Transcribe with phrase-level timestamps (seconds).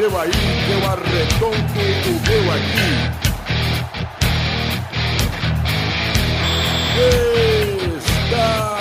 [0.00, 0.30] seu aí,
[0.72, 2.90] eu arredondo o meu aqui.
[8.24, 8.80] Está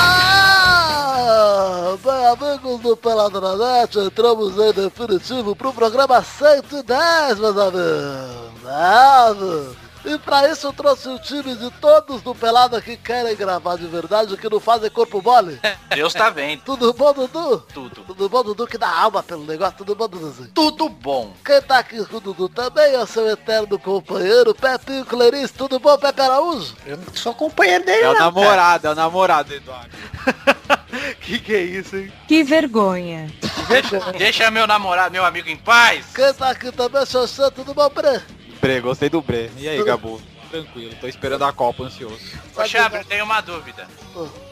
[0.00, 8.64] Ah, Bem, amigos do Peladronete, entramos em definitivo pro programa 110, meus amigos.
[8.64, 9.87] Ah, meu.
[10.08, 13.86] E pra isso eu trouxe o time de todos do Pelada que querem gravar de
[13.86, 15.60] verdade, que não fazem corpo mole.
[15.94, 16.62] Deus tá vendo.
[16.62, 17.58] Tudo bom, Dudu?
[17.74, 18.04] Tudo.
[18.06, 19.76] Tudo bom, Dudu, que dá alma pelo negócio?
[19.76, 20.50] Tudo bom, Duduzinho?
[20.54, 21.34] Tudo bom.
[21.44, 25.52] Quem tá aqui com o Dudu também é o seu eterno companheiro, Pepinho Clarice.
[25.52, 26.74] Tudo bom, Pepe Araújo?
[26.86, 29.90] Eu não sou companheiro dele, É o não, namorado, é o namorado, Eduardo.
[31.20, 32.10] Que que é isso, hein?
[32.26, 33.30] Que vergonha.
[33.68, 36.06] Deixa, deixa meu namorado, meu amigo em paz.
[36.14, 38.22] Quem tá aqui também, Xoxã, tudo bom, Bre?
[38.60, 39.50] Bre, gostei do Bre.
[39.56, 40.20] E aí, Gabu?
[40.50, 42.18] Tranquilo, tô esperando a Copa ansioso.
[42.56, 43.86] Ô, Chabre, tenho uma dúvida.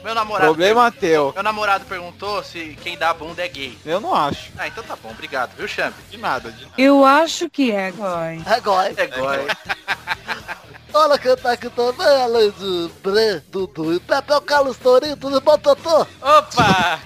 [0.04, 0.46] Meu namorado...
[0.46, 1.32] Problema teu.
[1.32, 3.78] Meu namorado perguntou se quem dá bunda é gay.
[3.84, 4.52] Eu não acho.
[4.58, 5.94] Ah, então tá bom, obrigado, viu, Champ?
[6.10, 6.74] De nada, de nada.
[6.76, 8.42] Eu acho que é, Gói.
[8.44, 8.94] É gói.
[8.96, 9.46] É gói.
[10.92, 15.16] Olha quem tá aqui também, além de Bre, Dudu e Pepe, é o Carlos Torinho.
[15.16, 16.06] Tudo bom, Totô?
[16.22, 17.00] Opa!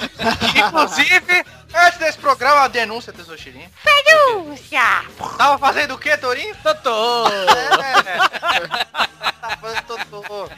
[0.66, 1.44] Inclusive,
[1.74, 3.70] antes desse programa, a denúncia, Tesouxirinha.
[3.84, 5.04] Denúncia!
[5.36, 6.54] Tava fazendo o quê, Torinho?
[6.62, 7.26] Totô!
[7.28, 9.04] É.
[9.44, 10.48] Tava fazendo totô.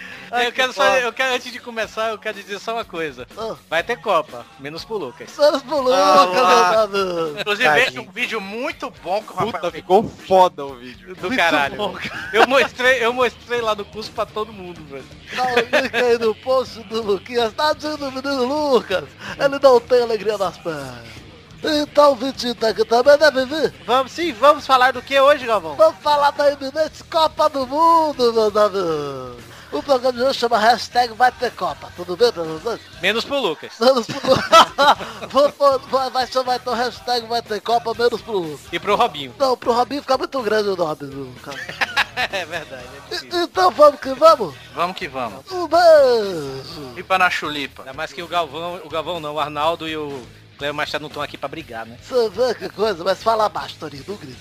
[0.44, 3.27] eu quero só, eu quero, antes de começar, eu quero dizer só uma coisa.
[3.37, 3.56] Ah.
[3.69, 5.28] Vai ter Copa, menos pro Lucas.
[5.37, 6.89] Vamos pro Lucas, Ah.
[7.41, 11.17] Inclusive, é um vídeo muito bom que o Puta, rapaz ficou foda o vídeo.
[11.17, 11.75] Do Muito caralho.
[11.77, 11.97] bom,
[12.33, 15.05] eu mostrei, eu mostrei lá no curso pra todo mundo, velho.
[15.34, 17.53] Dá o link aí no post do Luquinhas.
[17.55, 19.05] Tadinho do menino Lucas.
[19.39, 21.06] Ele não tem alegria nas pernas.
[21.69, 23.75] Então o Vitinho tá aqui também, né, Vivi?
[23.84, 25.75] Vamos sim, vamos falar do que hoje, Galvão?
[25.75, 29.45] Vamos falar da iminente Copa do Mundo, meus amigos.
[29.72, 31.91] O programa de hoje chama hashtag vai ter Copa.
[31.97, 32.31] Tudo bem?
[33.03, 33.72] Menos pro Lucas.
[33.81, 34.20] Menos pro
[35.53, 38.60] pôr- vai, chamar então hashtag vai ter Copa menos pro Lucas.
[38.72, 39.34] E pro Robinho.
[39.37, 41.59] Não, pro Robinho fica muito grande o nome do cara.
[42.33, 43.43] é verdade, é.
[43.43, 44.54] Então vamos que vamos.
[44.72, 45.50] Vamos que vamos.
[45.50, 46.93] Um beijo.
[46.94, 47.83] Pipa na chulipa.
[47.83, 50.22] Ainda mais que o Galvão, o Galvão não, o Arnaldo e o
[50.59, 51.99] Cleber Machado não estão aqui pra brigar, né?
[52.59, 54.41] Que coisa, mas fala baixo, Torinho, não grita.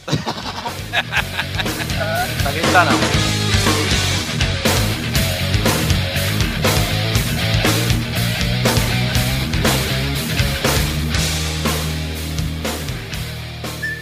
[2.43, 2.99] Tá gritar não.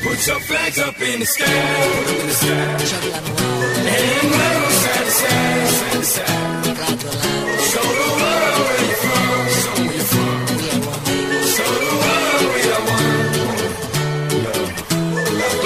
[0.03, 1.45] Put your flags up in the sky.
[1.45, 2.49] In the sky.
[3.85, 6.52] And wave 'em side to side, side to side.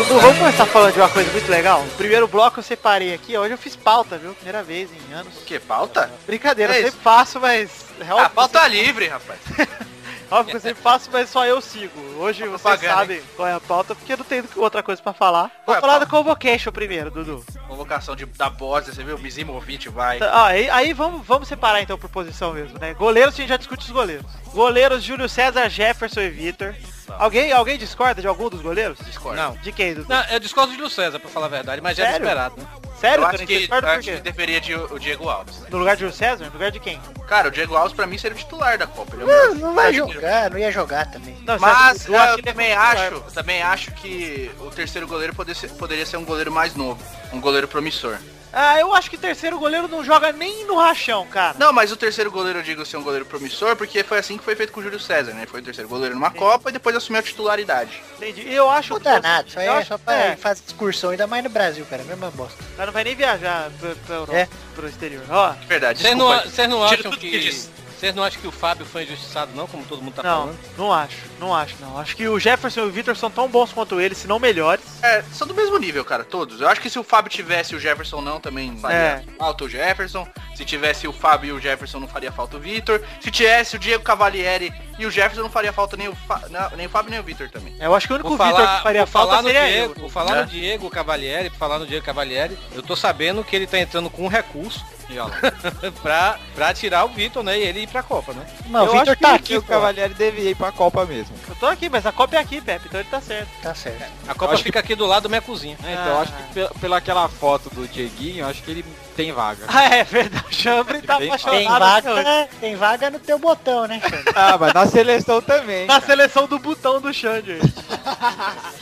[0.08, 1.82] Dudu, vamos começar falando de uma coisa muito legal?
[1.82, 4.34] O primeiro bloco eu separei aqui, hoje eu fiz pauta, viu?
[4.34, 5.34] Primeira vez em anos.
[5.46, 6.10] Que pauta?
[6.26, 7.86] Brincadeira, É eu sempre faço, mas...
[8.00, 9.40] É Ah, pauta livre, rapaz.
[10.32, 12.00] óbvio que eu sempre faço, mas só eu sigo.
[12.20, 15.02] Hoje Tá vocês propaganda, sabem qual é a pauta, porque eu não tenho outra coisa
[15.02, 15.52] pra falar.
[15.66, 17.44] Vou Ué, falar do Convocation primeiro, Dudu.
[17.68, 19.18] Convocação de, da Bosa, você viu?
[19.18, 20.20] Mizimovic vai.
[20.20, 22.94] Tá, ah, aí, aí vamos, vamos separar então por posição mesmo, né?
[22.94, 24.26] Goleiros, a gente já discute os goleiros.
[24.54, 26.74] Goleiros, Júlio César, Jefferson e Vitor.
[27.18, 28.98] Alguém, alguém discorda de algum dos goleiros?
[29.06, 29.38] Discord.
[29.38, 29.52] Não.
[29.58, 29.96] De quem?
[29.96, 32.24] Não, eu discordo de Júlio César, pra falar a verdade, mas já é Sério?
[32.26, 32.68] esperado, né?
[33.00, 35.62] Sério, Eu acho que, discorda eu acho que deveria de o Diego Alves.
[35.70, 36.46] No lugar de Júlio César?
[36.46, 37.00] No lugar de quem?
[37.28, 39.16] Cara, o Diego Alves pra mim seria o titular da Copa.
[39.16, 41.38] Ele é o Não, melhor não vai jogar, não ia jogar também.
[41.46, 45.34] Não, Mas eu, que ele é também acho, eu também acho que o terceiro goleiro
[45.36, 47.00] poderia ser, poderia ser um goleiro mais novo,
[47.32, 48.18] um goleiro promissor.
[48.60, 51.56] Ah, eu acho que terceiro goleiro não joga nem no rachão, cara.
[51.60, 54.44] Não, mas o terceiro goleiro eu digo ser um goleiro promissor, porque foi assim que
[54.44, 55.46] foi feito com o Júlio César, né?
[55.46, 58.02] Foi o terceiro goleiro numa Copa e depois assumiu a titularidade.
[58.18, 58.42] Entendi.
[58.48, 61.12] E eu acho Não dá nada, eu é acho- só pra é, ele fazer excursão,
[61.12, 62.58] ainda mais no Brasil, cara, mesma bosta.
[62.76, 64.48] mas não vai nem viajar pra, pra Europa, É.
[64.74, 65.24] pro exterior.
[65.30, 66.30] Ó, De verdade, Vocês não,
[66.70, 67.30] não acham que...
[67.30, 67.78] que.
[67.98, 70.60] Vocês não acham que o Fábio foi injustiçado não, como todo mundo tá não, falando?
[70.78, 71.98] não acho, não acho, não.
[71.98, 74.84] Acho que o Jefferson e o Vitor são tão bons quanto ele, se não melhores.
[75.02, 76.62] É, são do mesmo nível, cara, todos.
[76.62, 79.24] Eu acho que se o Fábio tivesse o Jefferson não, também faria É.
[79.36, 80.28] falta o Jefferson.
[80.56, 83.02] Se tivesse o Fábio e o Jefferson, não faria falta o Vitor.
[83.20, 86.44] Se tivesse o Diego Cavalieri e o Jefferson, não faria falta nem o, Fa...
[86.50, 87.76] não, nem o Fábio nem o Vitor também.
[87.80, 90.02] Eu acho que o único Vitor que faria falta no seria Diego, eu.
[90.02, 90.42] vou falar né?
[90.42, 92.58] no Diego Cavalieri, falar no Diego Cavalieri.
[92.74, 94.86] Eu tô sabendo que ele tá entrando com um recurso.
[96.02, 97.58] pra, pra tirar o Vitor, né?
[97.58, 98.46] E ele ir pra Copa, né?
[98.68, 99.64] Não, o Eu Vitor acho que tá o aqui, O.
[99.64, 101.36] Cavalieri devia ir pra Copa mesmo.
[101.48, 103.48] Eu tô aqui, mas a Copa é aqui, Pepe, então ele tá certo.
[103.62, 104.04] Tá certo.
[104.28, 105.78] A Copa fica aqui do lado da minha cozinha.
[105.84, 106.22] É, então, eu Ah.
[106.22, 108.86] acho que pela, pela aquela foto do Dieguinho, eu acho que ele
[109.18, 109.66] tem vaga.
[109.68, 110.46] Ah, é verdade.
[110.48, 112.04] O Chambre tá Tem- apaixonado.
[112.06, 114.24] Tem vaga, tem vaga no teu botão, né, Xande?
[114.36, 115.88] Ah, mas na seleção também.
[115.88, 117.58] Na seleção do botão do Xande.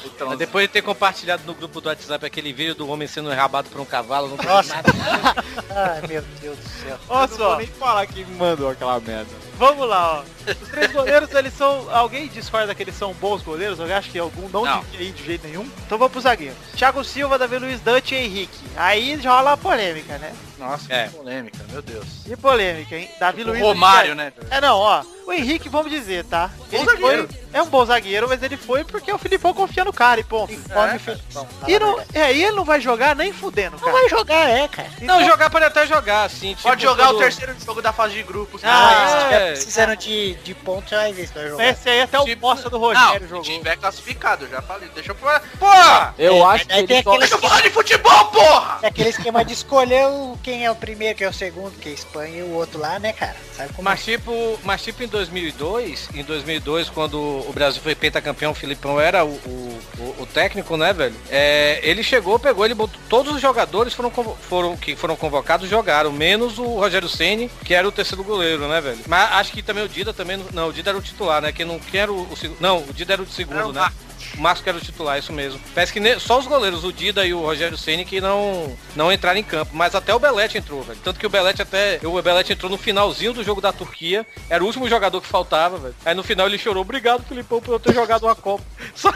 [0.05, 3.31] Então, Mas depois de ter compartilhado no grupo do WhatsApp aquele vídeo do homem sendo
[3.31, 4.75] enrabado por um cavalo, não Nossa.
[4.75, 4.91] nada.
[5.73, 6.97] Ai, meu Deus do céu.
[7.09, 9.29] Olha Eu não só, vou nem falar quem me mandou aquela merda.
[9.57, 10.51] Vamos lá, ó.
[10.51, 11.87] Os três goleiros, eles são...
[11.91, 13.79] Alguém discorda que eles são bons goleiros?
[13.79, 14.83] Eu acho que algum não, Não.
[14.99, 15.67] ir de jeito nenhum.
[15.85, 16.55] Então vamos pro zagueiro.
[16.75, 18.59] Thiago Silva, Davi Luiz, Dante e Henrique.
[18.75, 20.33] Aí já rola a polêmica, né?
[20.57, 21.07] Nossa, É.
[21.07, 22.05] que polêmica, meu Deus.
[22.27, 23.09] E polêmica, hein?
[23.19, 23.61] Davi O Luiz...
[23.61, 24.31] Romário, né?
[24.49, 25.03] É, não, ó.
[25.27, 26.51] O Henrique, vamos dizer, tá?
[26.55, 27.27] Bom Ele zagueiro.
[27.27, 27.45] foi...
[27.51, 30.53] É um bom zagueiro, mas ele foi porque o Filipão confia no cara e ponto.
[30.53, 31.47] Come o Felipão.
[31.59, 33.91] fala E, não, é, e ele não vai jogar nem fudendo, Não cara.
[33.93, 34.87] vai jogar, é, cara.
[35.01, 36.49] Não, jogar pode até jogar, assim.
[36.49, 38.61] tipo, Pode jogar quando- o terceiro jogo da fase de grupos.
[38.63, 39.23] Ah, se é.
[39.23, 41.65] tiver precisando de, de pontos, você vai ver se vai jogar.
[41.69, 43.43] Esse aí até o Tipo- bosta do Não, Rogério se jogou.
[43.43, 44.89] tiver classificado, já falei.
[44.93, 45.41] Deixa eu falar.
[45.57, 46.13] Porra!
[46.19, 47.09] Eu É, acho que aí ele tem só...
[47.09, 48.79] aquele Deixa eu falar de futebol, porra!
[48.83, 51.89] é aquele esquema de escolher o, quem é o primeiro, quem é o segundo, que
[51.89, 53.35] é Espanha e o outro lá, né, cara?
[53.57, 58.51] Sabe como Mas tipo, mas tipo em 2002, em 2002 quando o Brasil foi pentacampeão,
[58.51, 59.79] o Filipão era o, o,
[60.19, 61.15] o- técnico, né, velho?
[61.31, 66.11] É, ele chegou, pegou, ele botou, todos os jogadores foram, foram que foram convocados jogaram,
[66.11, 68.99] menos o Rogério Ceni, que era o terceiro goleiro, né, velho?
[69.07, 71.51] Mas acho que também o Dida também, não- o Dida era o titular, né?
[71.51, 73.89] Quem não quer o, o segundo, não, o Dida era o segundo, Era o né?
[74.37, 75.59] O Marcos que era o titular, isso mesmo.
[75.73, 79.39] Parece que só os goleiros, o Dida e o Rogério Ceni que não, não entraram
[79.39, 79.71] em campo.
[79.73, 80.99] Mas até o Belete entrou, velho.
[81.03, 81.99] Tanto que o Belete até.
[82.03, 84.25] O Belete entrou no finalzinho do jogo da Turquia.
[84.49, 85.95] Era o último jogador que faltava, velho.
[86.03, 86.81] Aí no final ele chorou.
[86.81, 88.63] Obrigado, Filipão, por eu ter jogado uma Copa.
[88.93, 89.13] Só...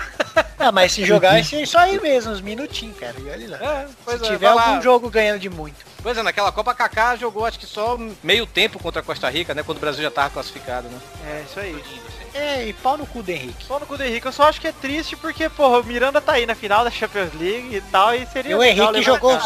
[0.58, 3.16] Ah, mas se jogar ser só aí mesmo, uns minutinhos, cara.
[3.18, 3.58] E olha lá.
[3.58, 4.68] É, se é, tiver vai lá.
[4.68, 5.89] algum jogo ganhando de muito.
[6.02, 9.54] Pois é, naquela Copa Kaká jogou acho que só meio tempo contra a Costa Rica,
[9.54, 9.64] né?
[9.64, 11.00] Quando o Brasil já tava classificado, né?
[11.28, 11.84] É, isso aí.
[12.34, 13.66] É, e pau no cu do Henrique.
[13.66, 16.22] Só no cu do Henrique, eu só acho que é triste porque, porra, o Miranda
[16.22, 19.38] tá aí na final da Champions League e tal, e seria E o Henrique jogou.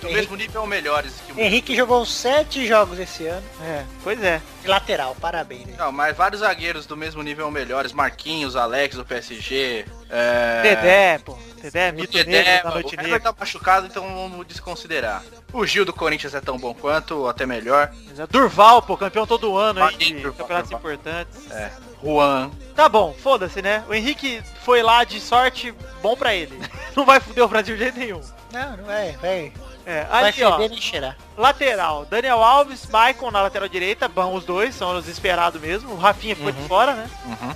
[0.00, 3.42] Do mesmo nível ou melhores que o Henrique jogou sete jogos esse ano.
[3.62, 4.42] É, pois é.
[4.66, 5.66] Lateral, parabéns.
[5.66, 5.74] né?
[5.78, 7.92] Não, mas vários zagueiros do mesmo nível ou melhores.
[7.94, 9.86] Marquinhos, Alex do PSG.
[10.10, 10.62] É...
[10.62, 11.38] Dedé, pô.
[11.62, 13.20] Dedé, O mito Dedé, negro da o noite Hever negra.
[13.20, 15.22] tá machucado, então vamos desconsiderar.
[15.52, 17.90] O Gil do Corinthians é tão bom quanto, ou até melhor.
[18.28, 20.92] Durval, pô, campeão todo ano aí de Durval, campeonatos Durval.
[20.92, 21.50] importantes.
[21.50, 21.72] É.
[22.02, 22.50] Juan.
[22.74, 23.82] Tá bom, foda-se, né?
[23.88, 26.58] O Henrique foi lá de sorte, bom pra ele.
[26.94, 28.20] Não vai fuder o Brasil de jeito nenhum.
[28.52, 29.52] Não, não vai, vai.
[29.88, 31.16] É, Vai ali, ó, feder nem cheirar.
[31.38, 32.04] lateral.
[32.10, 35.92] Daniel Alves, Maicon na lateral direita, bom os dois, são os esperados mesmo.
[35.92, 37.08] O Rafinha ficou de fora, né?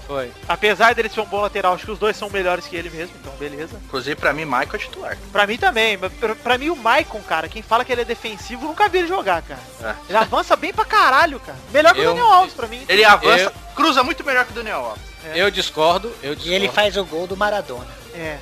[0.07, 0.31] Foi.
[0.49, 3.17] Apesar dele ser um bom lateral, acho que os dois são melhores que ele mesmo,
[3.21, 3.77] então beleza.
[3.85, 5.19] Inclusive, pra mim, Michael é titular.
[5.33, 8.05] Pra mim também, mas pra, pra mim o Maicon, cara, quem fala que ele é
[8.05, 9.61] defensivo, nunca vi ele jogar, cara.
[9.83, 9.95] É.
[10.09, 11.59] Ele avança bem pra caralho, cara.
[11.73, 12.85] Melhor que Eu- o Daniel Alves pra mim.
[12.89, 15.03] Ele avança, Eu- cruza muito melhor que o Daniel Alves.
[15.35, 16.55] Eu discordo, eu E discordo.
[16.55, 17.89] ele faz o gol do Maradona.
[18.15, 18.39] É.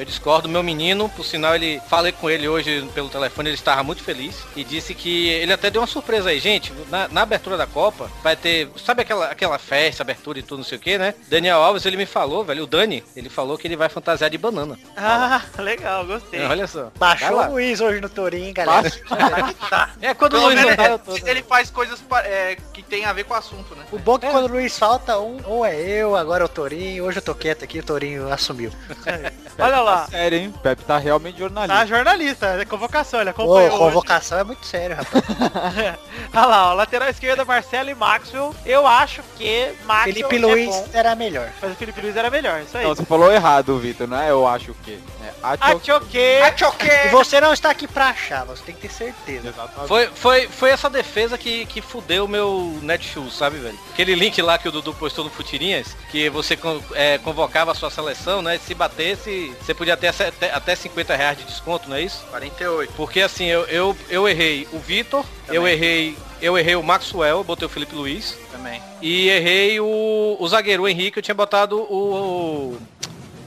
[0.00, 3.82] Eu discordo, meu menino, por sinal ele falei com ele hoje pelo telefone, ele estava
[3.82, 7.54] muito feliz e disse que ele até deu uma surpresa aí, gente, na, na abertura
[7.54, 10.96] da Copa vai ter, sabe aquela, aquela festa, abertura e tudo, não sei o que,
[10.96, 11.14] né?
[11.28, 14.38] Daniel Alves, ele me falou, velho, o Dani, ele falou que ele vai fantasiar de
[14.38, 14.78] banana.
[14.96, 16.40] Ah, legal, gostei.
[16.40, 16.90] É, olha só.
[16.98, 18.90] Baixou o Luiz hoje no Torinho, galera.
[20.00, 21.16] É, quando o Pelo Luiz não tá, eu tô...
[21.26, 23.84] ele, faz coisas é, que tem a ver com o assunto, né?
[23.92, 26.48] O bom é que quando o Luiz falta, um, ou é eu, agora é o
[26.48, 27.04] Torinho.
[27.04, 28.72] Hoje eu tô quieto aqui, o Torinho assumiu.
[29.62, 30.06] Olha lá.
[30.06, 30.54] Sério, hein?
[30.62, 31.76] Pepe tá realmente jornalista.
[31.76, 33.68] Tá jornalista, é convocação, ele Ô, acompanhou.
[33.68, 33.78] hoje.
[33.78, 35.24] convocação é muito sério, rapaz.
[36.34, 38.54] Olha lá, ó, lateral esquerda, Marcelo e Maxwell.
[38.64, 41.48] Eu acho que Maxwell Felipe é Luiz bom, era melhor.
[41.60, 42.84] mas o Felipe Luiz era melhor, isso aí.
[42.84, 44.98] Não, você falou errado, Vitor, não é eu acho o quê?
[45.22, 46.40] É acho o quê.
[46.42, 46.86] Acho que...
[46.86, 49.48] E você não está aqui pra achar, você tem que ter certeza.
[49.48, 49.88] Exatamente.
[49.88, 53.78] Foi, foi, foi essa defesa que, que fudeu o meu Netshoes, sabe, velho?
[53.92, 56.58] Aquele link lá que o Dudu postou no Futirinhas, que você
[56.94, 58.58] é, convocava a sua seleção, né?
[58.58, 62.24] Se batesse, você podia ter até, até 50 reais de desconto, não é isso?
[62.30, 62.92] 48.
[62.94, 66.16] Porque assim, eu, eu, eu errei o Vitor, eu errei.
[66.42, 68.34] Eu errei o Maxwell, eu botei o Felipe Luiz.
[68.50, 68.80] Também.
[69.02, 72.80] E errei o, o zagueiro, o Henrique, eu tinha botado o, o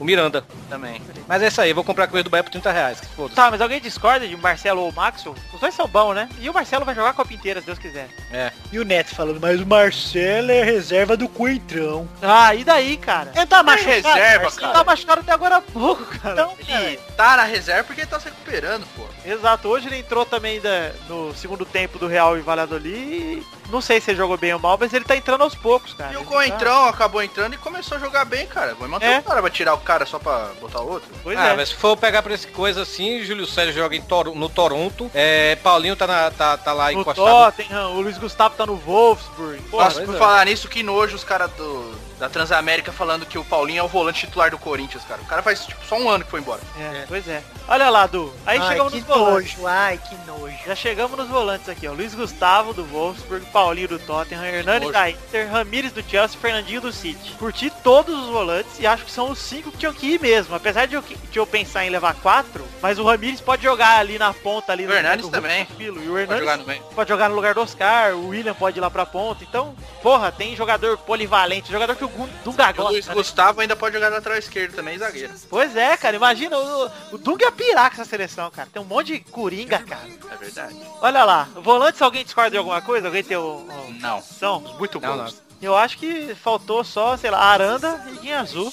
[0.04, 0.44] Miranda.
[0.68, 1.00] Também.
[1.26, 2.98] Mas é isso aí, vou comprar coisa do Bahia por 30 reais.
[3.34, 5.34] Tá, mas alguém discorda de Marcelo ou Maxwell?
[5.52, 6.28] Os dois são bons, né?
[6.40, 8.08] E o Marcelo vai jogar a Copa inteira, se Deus quiser.
[8.32, 8.52] É.
[8.72, 12.08] E o Neto falando, mas o Marcelo é reserva do Coentrão.
[12.22, 13.30] Ah, e daí, cara?
[13.34, 14.66] Ele tá É machucado, reserva, Marcelo?
[14.66, 16.32] Ele tá machucado até agora há pouco, cara.
[16.34, 19.04] Então, Ele tá na reserva porque ele tá se recuperando, pô.
[19.24, 22.94] Exato, hoje ele entrou também da- no segundo tempo do Real e Valladolid.
[22.94, 25.94] e Não sei se ele jogou bem ou mal, mas ele tá entrando aos poucos,
[25.94, 26.12] cara.
[26.12, 28.74] E o Ele Coentrão acabou entrando e começou a jogar bem, cara.
[28.74, 29.18] Vai manter É.
[29.18, 31.08] o cara, vai tirar o cara só pra botar outro.
[31.22, 31.56] Pois ah, é.
[31.56, 35.10] mas se for pegar pra esse coisa assim, Júlio Sérgio joga em Toro- no Toronto,
[35.14, 37.26] é, Paulinho tá, na- tá, tá lá No encostado.
[37.56, 39.60] Tottenham, o Luiz Gustavo tá no Wolfsburg.
[39.70, 40.18] Pô, Nossa, por é.
[40.18, 43.88] falar nisso, que nojo os caras do da Transamérica falando que o Paulinho é o
[43.88, 45.20] volante titular do Corinthians, cara.
[45.20, 46.60] O cara faz tipo só um ano que foi embora.
[46.78, 47.42] é, pois é.
[47.66, 48.32] Olha lá, Du.
[48.44, 49.52] Aí ai, chegamos que nos volantes.
[49.56, 50.54] nojo, ai, que nojo.
[50.66, 51.92] Já chegamos nos volantes aqui, ó.
[51.92, 56.92] Luiz Gustavo do Wolfsburg, Paulinho do Tottenham, Hernani da Inter, Ramires do Chelsea, Fernandinho do
[56.92, 57.32] City.
[57.38, 60.54] Curti todos os volantes e acho que são os cinco que tinham que ir mesmo.
[60.54, 63.98] Apesar de eu, que- de eu pensar em levar quatro, mas o Ramires pode jogar
[63.98, 65.64] ali na ponta ali O do também.
[65.64, 65.96] Tranquilo.
[66.02, 66.82] E o Pode Hernandes jogar no meio.
[66.94, 69.42] pode jogar no lugar do Oscar, o William pode ir lá pra ponta.
[69.42, 73.10] Então, porra, tem jogador polivalente, jogador que o Gun- Dunga O Luiz gosta.
[73.10, 73.14] né?
[73.14, 75.32] Gustavo ainda pode jogar lateral esquerdo também, zagueiro.
[75.48, 78.68] Pois é, cara, imagina, o, o Dunga ia pirar com essa seleção, cara.
[78.72, 80.06] Tem um monte de coringa, cara.
[80.30, 80.76] É verdade.
[81.00, 83.08] Olha lá, volantes, alguém discorda de alguma coisa?
[83.08, 83.40] Alguém tem o...
[83.42, 84.20] o- Não.
[84.22, 84.60] São?
[84.78, 85.42] Muito Não, bons.
[85.62, 88.70] Eu acho que faltou só, sei lá, Aranda e Guinha Azul.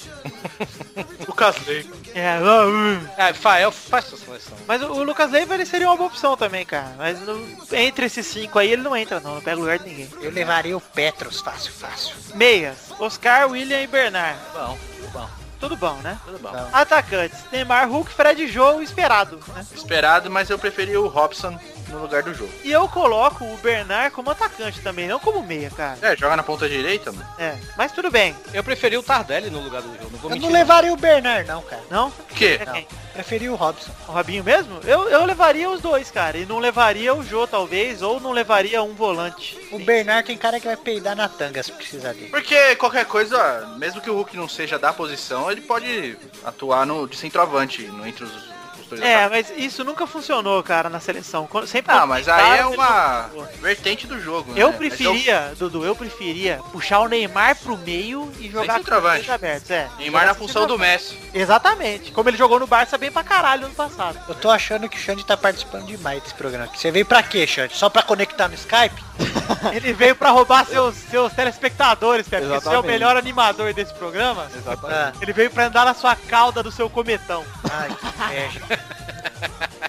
[1.26, 1.94] Lucas Leiva.
[2.14, 3.08] É, uh.
[3.16, 4.56] Ah, Fael, faz sua seleção.
[4.66, 6.94] mas o, o Lucas Leiva ele seria uma boa opção também, cara.
[6.98, 10.08] Mas no- entre esses cinco aí ele não entra não, não pega lugar de ninguém.
[10.20, 12.14] Eu levaria o Petros fácil, fácil.
[12.34, 14.38] Meias, Oscar, William e Bernard.
[14.52, 14.78] Bom,
[15.12, 15.28] bom.
[15.58, 16.18] Tudo bom, né?
[16.24, 16.50] Tudo bom.
[16.72, 19.64] Atacantes, Neymar, Hulk, Fred e Joe, esperado, né?
[19.72, 21.56] Esperado, mas eu preferi o Robson
[21.92, 22.52] no lugar do jogo.
[22.64, 25.98] E eu coloco o Bernard como atacante também, não como meia, cara.
[26.02, 27.26] É, joga na ponta direita, mano.
[27.38, 28.34] É, mas tudo bem.
[28.52, 30.10] Eu preferi o Tardelli no lugar do jogo.
[30.10, 31.82] Não vou Eu mentir, não levaria o Bernard, não, cara.
[31.90, 32.08] Não?
[32.08, 32.58] O quê?
[32.60, 32.88] É quem?
[33.12, 33.92] Preferi o Robson.
[34.08, 34.80] O Robinho mesmo?
[34.84, 36.38] Eu, eu levaria os dois, cara.
[36.38, 39.58] E não levaria o Jô, talvez, ou não levaria um volante.
[39.70, 42.30] O Bernard tem cara que vai peidar na tanga se precisar dele.
[42.30, 47.06] Porque qualquer coisa, mesmo que o Hulk não seja da posição, ele pode atuar no,
[47.06, 48.51] de centroavante, no, entre os,
[49.00, 51.48] É, mas isso nunca funcionou, cara, na seleção.
[51.66, 53.30] Sempre Ah, mas aí é uma
[53.60, 54.62] vertente do jogo, né?
[54.62, 59.30] Eu Mas preferia, Dudu, eu preferia puxar o Neymar pro meio e jogar com os
[59.30, 59.70] abertos.
[59.70, 59.88] É.
[59.98, 60.78] Neymar na função do.
[60.82, 61.16] Messi.
[61.32, 62.10] Exatamente.
[62.10, 64.18] Como ele jogou no Barça bem pra caralho ano passado.
[64.28, 66.78] Eu tô achando que o Xande tá participando demais desse programa aqui.
[66.78, 67.76] Você veio pra quê, Xande?
[67.76, 69.02] Só pra conectar no Skype?
[69.72, 72.46] Ele veio pra roubar seus, seus telespectadores, Pepe.
[72.46, 74.48] Você é o melhor animador desse programa.
[74.54, 75.18] Exatamente.
[75.22, 77.44] Ele veio pra andar na sua cauda do seu cometão.
[77.70, 78.60] ai, que inveja.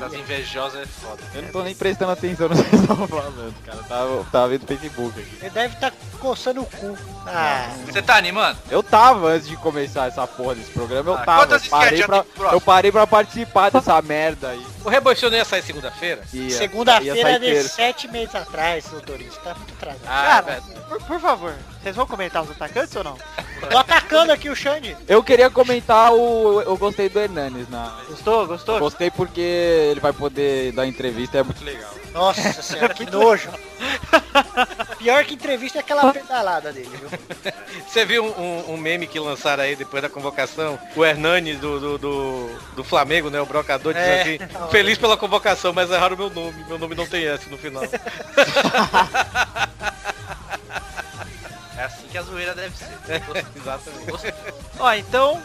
[0.00, 1.22] Essas invejosas é foda.
[1.34, 3.82] Eu não tô nem prestando atenção no que vocês estão falando, cara.
[3.84, 5.38] Tava, tava vendo o Facebook aqui.
[5.40, 6.98] Ele deve estar coçando o cu.
[7.26, 8.58] Ah, Você tá animando?
[8.70, 11.42] Eu tava antes de começar essa porra desse programa, eu Ah, tava.
[11.46, 14.66] quantas Eu parei, pra, eu parei pra participar dessa merda aí.
[14.84, 16.22] O Reboição não ia sair segunda-feira?
[16.50, 17.68] Segunda-feira de terça.
[17.68, 19.38] sete meses atrás, doutorista.
[19.42, 20.00] Tá muito atrasado.
[20.06, 23.16] Ah, Cara, por, por favor, vocês vão comentar os atacantes ou não?
[23.70, 24.96] Tô atacando aqui o Xande.
[25.06, 26.62] Eu queria comentar o.
[26.62, 27.92] Eu gostei do Hernanes na.
[28.08, 28.46] Gostou?
[28.46, 28.78] Gostou?
[28.78, 31.90] Gostei porque ele vai poder dar entrevista, é muito legal.
[32.12, 33.48] Nossa senhora, que nojo.
[34.98, 37.08] Pior que entrevista é aquela pedalada dele, viu?
[37.88, 40.78] Você viu um, um- meme que lançaram aí depois da convocação?
[40.96, 43.40] O Hernani do, do, do, do Flamengo, né?
[43.40, 44.20] O brocador É.
[44.22, 44.38] assim,
[44.70, 46.64] feliz pela convocação, mas erraram meu nome.
[46.68, 47.82] Meu nome não tem S no final.
[51.80, 52.90] É assim que a zoeira deve ser.
[53.56, 54.34] Exatamente.
[54.78, 55.42] Ó, então,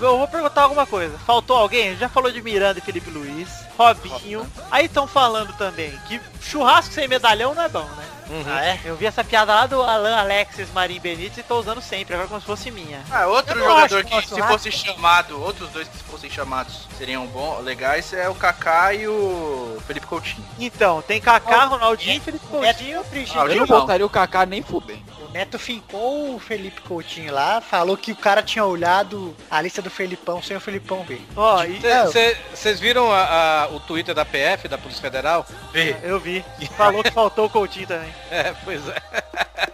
[0.00, 1.16] eu vou perguntar alguma coisa.
[1.18, 1.96] Faltou alguém?
[1.96, 4.44] Já falou de Miranda e Felipe Luiz, Robinho.
[4.68, 8.04] Aí estão falando também que churrasco sem medalhão não é bom, né?
[8.28, 8.44] Uhum.
[8.46, 8.80] Ah, é?
[8.84, 12.28] Eu vi essa piada lá do Alan Alexis Marim Benítez e tô usando sempre, agora
[12.28, 13.00] como se fosse minha.
[13.10, 17.26] Ah, outro jogador que nosso se fosse chamado, outros dois que se fossem chamados seriam
[17.26, 20.44] bom, legais é o Kaká e o Felipe Coutinho.
[20.58, 23.00] Então, tem Kaká, Ronaldinho e Felipe Coutinho.
[23.00, 25.04] Ah, Eu não botaria o Kaká nem fudendo.
[25.28, 29.82] O Neto fincou o Felipe Coutinho lá, falou que o cara tinha olhado a lista
[29.82, 31.20] do Felipão sem o Felipão ver.
[31.36, 31.78] Ó, e,
[32.54, 35.44] Vocês viram a- a- o Twitter da PF, da Polícia Federal?
[36.02, 36.42] eu vi.
[36.76, 38.14] Falou que faltou o Coutinho também.
[38.30, 38.96] É, pois é.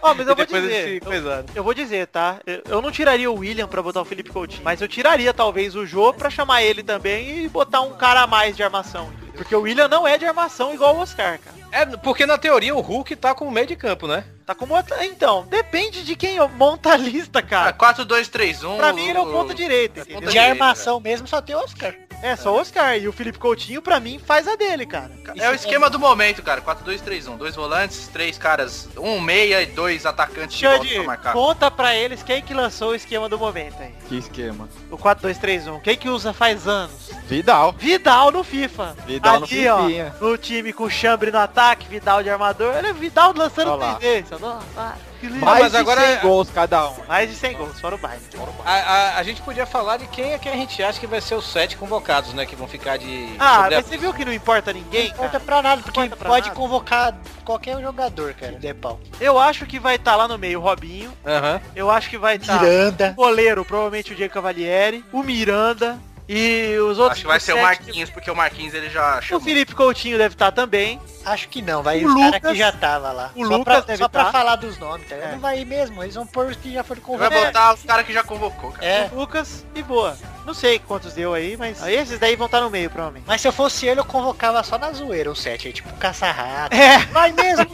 [0.01, 1.01] Ó, mas eu vou dizer.
[1.03, 1.45] eu-.
[1.55, 2.37] Eu vou dizer, tá?
[2.45, 5.75] Eu- Eu não tiraria o William pra botar o Felipe Coutinho, mas eu tiraria talvez
[5.75, 9.11] o Jô pra chamar ele também e botar um cara a mais de armação.
[9.35, 11.63] Porque o William não é de armação igual o Oscar, cara.
[11.71, 14.23] É, porque na teoria o Hulk tá como meio de campo, né?
[14.45, 15.03] Tá como outra...
[15.05, 17.73] Então, depende de quem monta a lista, Ah, cara.
[17.73, 18.77] 4, 2, 3, 1.
[18.77, 21.59] Pra mim ele é o ponto direito, ponta De direita, armação mesmo só tem o
[21.59, 21.95] Oscar.
[22.23, 22.97] É, só o Oscar.
[22.97, 25.11] E o Felipe Coutinho, pra mim, faz a dele, cara.
[25.35, 26.61] É o esquema do momento, cara.
[26.61, 27.37] 4, 2, 3, 1.
[27.37, 31.33] Dois volantes, três caras, um meia e dois atacantes de volta Xande, pra marcar.
[31.33, 33.93] conta pra eles quem que lançou o esquema do momento aí.
[34.07, 34.69] Que esquema.
[34.89, 35.81] O 4-2-3-1.
[35.81, 37.02] Quem que usa faz anos?
[37.27, 37.73] Vidal.
[37.77, 38.95] Vidal no FIFA.
[39.07, 40.15] Vidal no Ali, ó, Fifinha.
[40.19, 42.73] no time com o Chambre no ataque, Vidal de armador.
[42.75, 44.37] Olha, Vidal lançando tendência.
[44.37, 45.39] Nossa, que lindo.
[45.45, 46.95] Mais mas de agora 100 é- gols cada um.
[47.07, 48.21] Mais de 100 gols, fora o baile.
[48.65, 51.21] A, a- a gente podia falar de quem é que a gente acha que vai
[51.21, 52.45] ser os sete convocados, né?
[52.45, 53.29] Que vão ficar de.
[53.39, 55.43] Ah, sobre a- mas você viu que não importa ninguém, Não importa cara?
[55.43, 56.59] pra nada, porque pra pode nada.
[56.59, 57.15] convocar
[57.45, 58.53] qualquer jogador, cara.
[58.53, 58.99] De pau.
[59.19, 61.11] Eu acho que vai estar lá no meio o Robinho.
[61.25, 61.61] Aham.
[61.75, 63.13] Eu acho que vai estar o Miranda.
[63.15, 65.03] goleiro, provavelmente o Diego Cavalieri.
[65.11, 65.97] O Miranda.
[66.27, 67.11] E os outros...
[67.17, 69.43] Acho que vai ser o Marquinhos, porque o Marquinhos ele já O chamou.
[69.43, 70.99] Felipe Coutinho deve estar também.
[71.25, 73.31] Acho que não, vai O os caras Lucas- que já tava lá.
[73.35, 74.31] o só Lucas pra, deve só pra tá.
[74.31, 75.15] falar dos nomes, tá?
[75.15, 75.31] É.
[75.33, 77.45] Não vai ir mesmo, eles vão pôr os que já foram Vai convocados.
[77.47, 78.85] botar os caras que já convocou, cara.
[78.85, 80.17] É, O Lucas e boa.
[80.45, 83.25] Não sei quantos deu aí, mas esses daí vão estar no meio, provavelmente.
[83.27, 86.75] mas se eu fosse ele, eu convocava só na zoeira o 7 aí, tipo caça-rato.
[86.75, 87.65] É, Vai mesmo!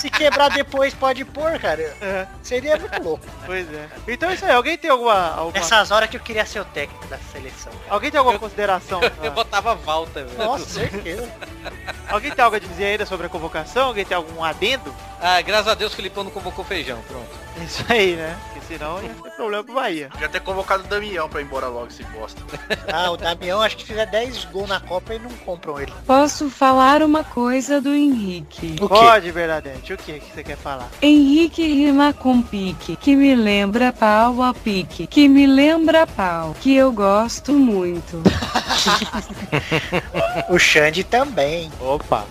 [0.00, 1.80] Se quebrar depois pode pôr, cara.
[2.00, 3.24] É, Seria muito louco.
[3.46, 3.88] pois é.
[4.08, 4.50] Então é isso aí.
[4.52, 5.28] Alguém tem alguma...
[5.28, 5.52] alguma...
[5.52, 7.72] Nessas horas que eu queria ser o técnico da seleção.
[7.88, 9.00] Alguém tem alguma consideração?
[9.22, 10.38] Eu botava Walter, velho.
[10.44, 11.30] Nossa, certeza.
[12.08, 13.86] Alguém tem algo a dizer ainda sobre a convocação?
[13.88, 14.92] Alguém tem algum adendo?
[15.24, 17.28] Ah, graças a Deus o Filipão não convocou feijão, pronto.
[17.64, 18.36] Isso aí, né?
[18.52, 20.10] Porque senão ia ter problema pro Bahia.
[20.18, 22.42] Já ter convocado o Damião pra ir embora logo, esse bosta.
[22.92, 25.92] Ah, o Damião acho que fizer 10 gols na Copa e não compram ele.
[26.06, 28.76] Posso falar uma coisa do Henrique?
[28.80, 28.88] O?
[28.88, 29.92] Pode, Bernadette.
[29.92, 30.88] O que que você quer falar?
[31.00, 36.74] Henrique rima com pique, que me lembra pau a pique, que me lembra pau, que
[36.74, 38.20] eu gosto muito.
[40.48, 41.70] O Xande também.
[41.80, 42.26] Opa.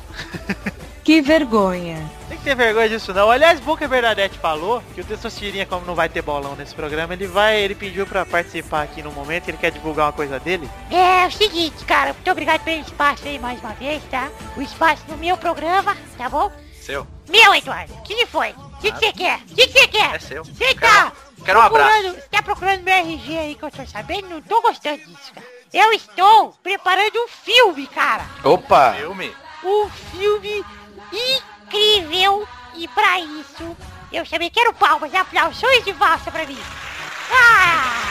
[1.03, 2.10] Que vergonha.
[2.29, 3.29] Tem que ter vergonha disso não.
[3.31, 6.75] Aliás, bom que a Bernadette falou que o Testosterinha, como não vai ter bolão nesse
[6.75, 10.39] programa, ele vai, ele pediu pra participar aqui no momento, ele quer divulgar uma coisa
[10.39, 10.70] dele.
[10.91, 14.29] É o seguinte, cara, muito obrigado pelo espaço aí mais uma vez, tá?
[14.55, 16.51] O espaço no meu programa, tá bom?
[16.79, 17.05] Seu.
[17.29, 18.50] Meu, Eduardo, o que, foi?
[18.51, 19.39] O que que você quer?
[19.39, 20.15] O que você quer?
[20.15, 20.43] É seu.
[20.43, 21.12] Você tá
[21.43, 21.89] Quero um abraço.
[21.91, 24.29] procurando, você tá procurando meu RG aí que eu tô sabendo?
[24.29, 25.48] Não tô gostando disso, cara.
[25.74, 28.25] Eu estou preparando um filme, cara.
[28.43, 28.93] Opa!
[28.93, 29.34] Filme?
[29.63, 30.65] Um filme
[31.12, 32.48] incrível.
[32.75, 33.75] E pra isso,
[34.12, 36.58] eu chamei, quero palmas, aplausos de valsa pra mim.
[37.32, 38.01] Ah!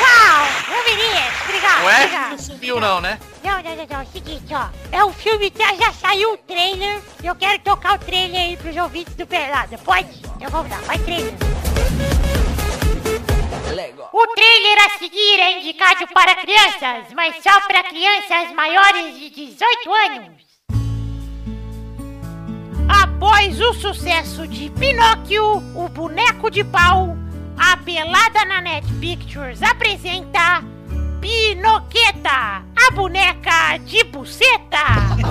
[0.00, 0.76] Uau!
[0.76, 1.96] Romerinhas, obrigado, Não é?
[1.96, 2.30] obrigado.
[2.30, 3.20] Não subiu não, né?
[3.42, 4.00] Não, não, não, não.
[4.00, 4.68] É o seguinte, ó.
[4.90, 7.00] É um filme que já saiu o trailer.
[7.22, 9.78] E eu quero tocar o trailer aí pros ouvintes do Pelada.
[9.78, 10.22] Pode?
[10.36, 11.34] Então vamos lá, vai trailer.
[14.12, 19.94] O trailer a seguir é indicado para crianças, mas só para crianças maiores de 18
[19.94, 20.49] anos.
[22.92, 27.16] Após o sucesso de Pinóquio, o boneco de pau,
[27.56, 30.64] a pelada na Net Pictures apresenta
[31.20, 34.78] Pinoqueta, a boneca de buceta.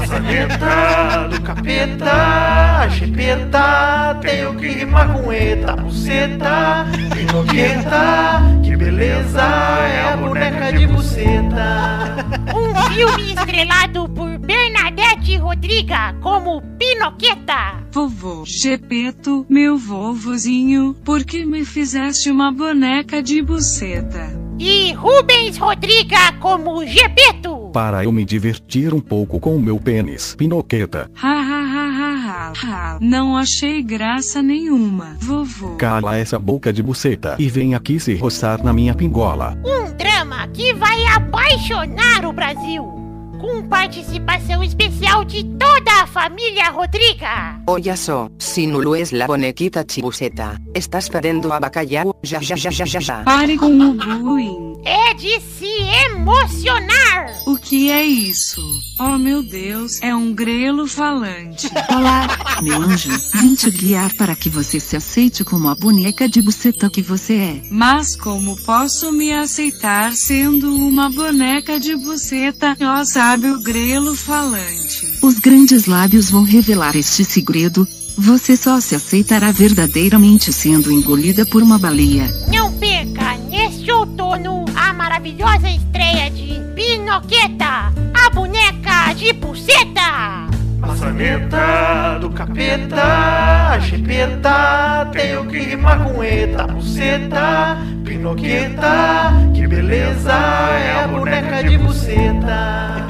[0.08, 10.14] Planeta do capeta, a chipeta, tenho que rimar com eta, buceta, pinoqueta, que beleza, é
[10.14, 12.16] a boneca de buceta.
[12.56, 17.84] Um filme estrelado por Bernadette Rodriga como Pinoqueta.
[17.92, 24.49] Vovô Gepeto, meu vovozinho, por que me fizeste uma boneca de buceta?
[24.60, 27.70] E Rubens Rodriga como Gepeto.
[27.72, 31.10] Para eu me divertir um pouco com o meu pênis, Pinoqueta.
[31.22, 32.98] Ha ha ha ha ha ha.
[33.00, 35.76] Não achei graça nenhuma, vovô.
[35.78, 39.58] Cala essa boca de buceta e vem aqui se roçar na minha pingola.
[39.66, 42.99] Um drama que vai apaixonar o Brasil.
[43.40, 47.62] Com participação especial de toda a família Rodriga.
[47.68, 52.70] Olha só, se Nulu és la bonequita chibuseta, estás fazendo a bacalhau, já já já
[52.70, 53.24] já já já.
[53.24, 54.70] Pare com o bullying.
[54.86, 55.72] É de se
[56.06, 57.28] emocionar.
[57.46, 58.62] O que é isso?
[59.00, 61.70] Oh meu Deus, é um grelo falante.
[61.90, 62.28] Olá,
[62.62, 63.12] meu anjo.
[63.36, 67.34] Vim te guiar para que você se aceite como a boneca de buceta que você
[67.36, 67.62] é.
[67.70, 72.78] Mas como posso me aceitar sendo uma boneca de buceta?
[72.82, 75.20] Ó sabe o grelo falante.
[75.22, 77.88] Os grandes lábios vão revelar este segredo.
[78.18, 82.28] Você só se aceitará verdadeiramente sendo engolida por uma baleia.
[82.52, 90.50] Não perca neste outono a maravilhosa estreia de Pinoqueta, a boneca de buceta.
[90.80, 101.04] Maçaneta do capeta, a chipeta, tenho que rimar com eta, buceta, pinoqueta, que beleza, é
[101.04, 103.09] a boneca de buceta.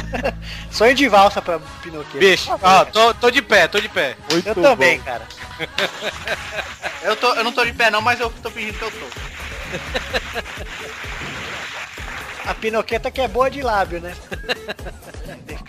[0.70, 2.18] Sonho de valsa pra Pinocchio.
[2.20, 4.16] Bicho, ó, tô, tô de pé, tô de pé.
[4.30, 4.62] Muito Eu bom.
[4.62, 5.26] também, cara.
[7.02, 9.06] Eu, tô, eu não tô de pé não, mas eu tô fingindo que eu tô.
[12.46, 14.14] A Pinoqueta que é boa de lábio, né?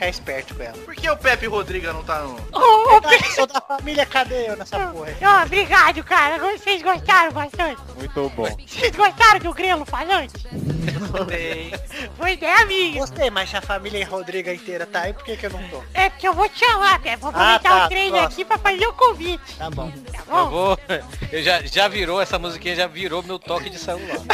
[0.03, 0.73] Ficar esperto com ela.
[0.77, 2.35] Por que o Pepe Rodriga não tá no...
[2.51, 5.13] Oh, Eu sou da família, cadê eu nessa porra?
[5.21, 6.37] oh, obrigado, cara.
[6.39, 7.81] Vocês gostaram bastante?
[7.95, 8.57] Muito bom.
[8.67, 10.33] Vocês gostaram do grelo falante?
[12.17, 12.99] Foi ideia minha.
[12.99, 15.81] Gostei, mas se a família Rodriga inteira tá aí, por que, que eu não tô?
[15.93, 17.17] É porque eu vou te chamar, cara.
[17.17, 18.33] Vou Ah, aproveitar tá, o treino próximo.
[18.33, 19.55] aqui pra fazer o convite.
[19.57, 19.91] Tá bom.
[19.91, 20.49] Tá Eu bom?
[20.49, 20.79] vou.
[21.31, 24.17] Eu já, já virou, essa musiquinha já virou meu toque de celular.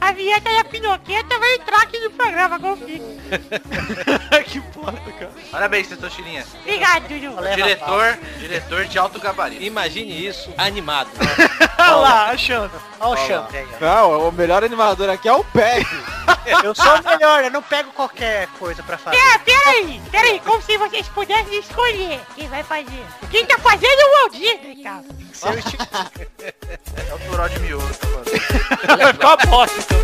[0.00, 3.00] A vinheta da Pinoqueta vai entrar aqui no programa, confia.
[4.46, 5.30] que bosta, cara.
[5.50, 6.44] Parabéns, Testosterinha.
[6.60, 7.40] Obrigado, Dudu.
[7.40, 9.62] Leva Diretor, diretor de alto gabarito.
[9.62, 11.10] Imagine isso animado.
[11.78, 12.70] Olha lá, achando.
[13.00, 13.26] Olha o Olha lá.
[13.26, 13.66] champ aí.
[13.80, 15.86] Não, o melhor animador aqui é o Pepe.
[16.62, 19.16] Eu sou o melhor, eu não pego qualquer coisa pra fazer.
[19.18, 23.04] É, peraí, peraí, como se vocês pudessem escolher quem vai fazer.
[23.30, 25.04] Quem tá fazendo é o Walt Disney, cara.
[25.32, 25.86] Seu estilo.
[26.40, 27.86] É o Turó de miolo.
[27.86, 28.98] tá falando.
[28.98, 29.97] Vai ficar uma bosta, então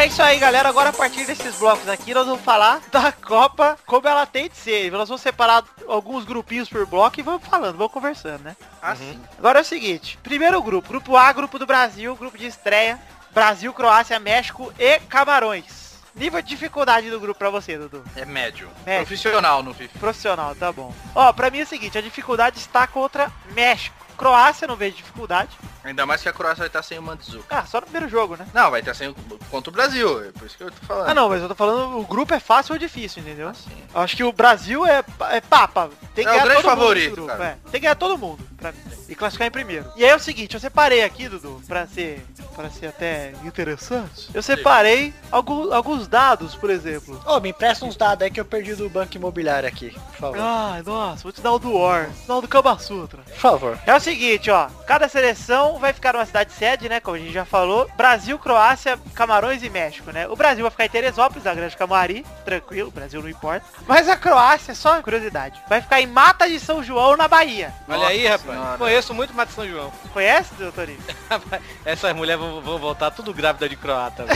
[0.00, 0.66] é isso aí, galera.
[0.66, 4.56] Agora, a partir desses blocos aqui, nós vamos falar da Copa como ela tem de
[4.56, 4.90] ser.
[4.90, 8.56] Nós vamos separar alguns grupinhos por bloco e vamos falando, vamos conversando, né?
[8.80, 9.10] Assim.
[9.10, 9.20] Uhum.
[9.38, 10.18] Agora é o seguinte.
[10.22, 10.88] Primeiro grupo.
[10.88, 12.98] Grupo A, grupo do Brasil, grupo de estreia.
[13.32, 15.90] Brasil, Croácia, México e Camarões.
[16.14, 18.04] Nível de dificuldade do grupo pra você, Dudu.
[18.16, 18.68] É médio.
[18.84, 19.06] Médio.
[19.06, 19.98] Profissional no FIFA.
[19.98, 20.92] Profissional, tá bom.
[21.14, 23.99] Ó, pra mim é o seguinte, a dificuldade está contra México.
[24.20, 25.50] Croácia não vejo dificuldade.
[25.82, 27.46] Ainda mais que a Croácia vai estar sem o Mandzukic.
[27.48, 28.46] Ah, só no primeiro jogo, né?
[28.52, 29.14] Não, vai estar sem o...
[29.50, 30.24] contra o Brasil.
[30.24, 31.08] É por isso que eu tô falando.
[31.08, 33.50] Ah, não, mas eu tô falando, o grupo é fácil ou difícil, entendeu?
[33.94, 35.88] Eu acho que o Brasil é, é papa.
[36.14, 37.44] Tem que É o grande todo favorito, nesse grupo, cara.
[37.44, 37.52] é.
[37.70, 38.78] Tem que ganhar todo mundo, pra mim.
[39.08, 39.90] E classificar em primeiro.
[39.96, 44.28] E aí é o seguinte, eu separei aqui, Dudu, pra ser, pra ser até interessante.
[44.34, 47.20] Eu separei alguns, alguns dados, por exemplo.
[47.26, 50.38] Ô, me empresta uns dados aí que eu perdi do banco imobiliário aqui, por favor.
[50.38, 53.22] Ai, nossa, vou te dar o do War, vou te dar o do Kama Sutra.
[53.22, 53.78] Por favor.
[53.86, 54.09] É o seguinte,
[54.50, 54.68] ó.
[54.86, 57.00] Cada seleção vai ficar numa cidade sede, né?
[57.00, 57.88] Como a gente já falou.
[57.96, 60.26] Brasil, Croácia, Camarões e México, né?
[60.28, 62.24] O Brasil vai ficar em Teresópolis, na Grande Camari.
[62.44, 63.64] Tranquilo, o Brasil não importa.
[63.86, 67.72] Mas a Croácia, só curiosidade, vai ficar em Mata de São João, na Bahia.
[67.88, 68.58] Olha aí, Nossa rapaz.
[68.58, 68.78] Senhora.
[68.78, 69.92] Conheço muito Mato São João.
[70.12, 71.00] Conhece, doutorinho?
[71.84, 74.24] Essas mulheres vão, vão voltar tudo grávida de croata.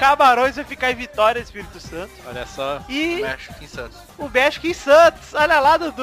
[0.00, 2.10] Camarões vai ficar em Vitória, Espírito Santo.
[2.26, 2.82] Olha só.
[2.88, 3.98] E México em Santos.
[4.16, 5.34] o México em Santos.
[5.34, 6.02] Olha lá, Dudu.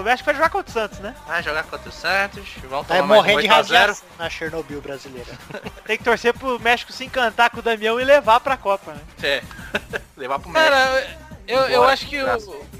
[0.00, 1.14] O México vai jogar contra o Santos, né?
[1.26, 2.46] Vai jogar contra o Santos.
[2.68, 3.78] Vão Vai tomar um morrer de 8 a 0.
[3.80, 5.32] radiação na Chernobyl brasileira.
[5.86, 9.00] Tem que torcer pro México se encantar com o Damião e levar pra Copa, né?
[9.22, 9.42] É.
[10.18, 10.70] Levar pro México.
[10.70, 12.26] Cara, eu, eu acho que o,